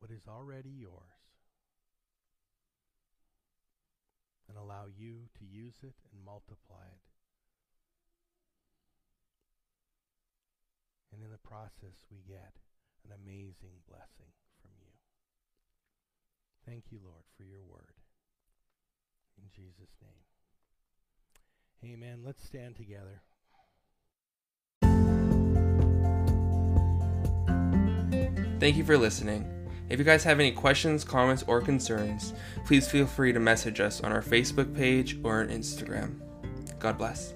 what 0.00 0.10
is 0.10 0.26
already 0.26 0.70
yours 0.70 1.22
and 4.48 4.58
allow 4.58 4.86
you 4.86 5.28
to 5.38 5.44
use 5.44 5.76
it 5.84 5.94
and 6.12 6.24
multiply 6.24 6.86
it. 6.90 7.15
And 11.16 11.24
in 11.24 11.32
the 11.32 11.38
process, 11.38 11.96
we 12.10 12.18
get 12.28 12.52
an 13.06 13.12
amazing 13.24 13.80
blessing 13.88 14.28
from 14.60 14.72
you. 14.78 14.92
Thank 16.66 16.84
you, 16.90 16.98
Lord, 17.02 17.24
for 17.38 17.44
your 17.44 17.64
word. 17.64 17.94
In 19.38 19.48
Jesus' 19.54 19.96
name. 20.02 21.92
Amen. 21.94 22.20
Let's 22.22 22.44
stand 22.44 22.76
together. 22.76 23.22
Thank 28.60 28.76
you 28.76 28.84
for 28.84 28.98
listening. 28.98 29.52
If 29.88 29.98
you 29.98 30.04
guys 30.04 30.24
have 30.24 30.40
any 30.40 30.52
questions, 30.52 31.04
comments, 31.04 31.44
or 31.46 31.62
concerns, 31.62 32.34
please 32.66 32.90
feel 32.90 33.06
free 33.06 33.32
to 33.32 33.40
message 33.40 33.80
us 33.80 34.02
on 34.02 34.12
our 34.12 34.22
Facebook 34.22 34.74
page 34.74 35.18
or 35.22 35.40
on 35.40 35.48
Instagram. 35.48 36.20
God 36.78 36.98
bless. 36.98 37.32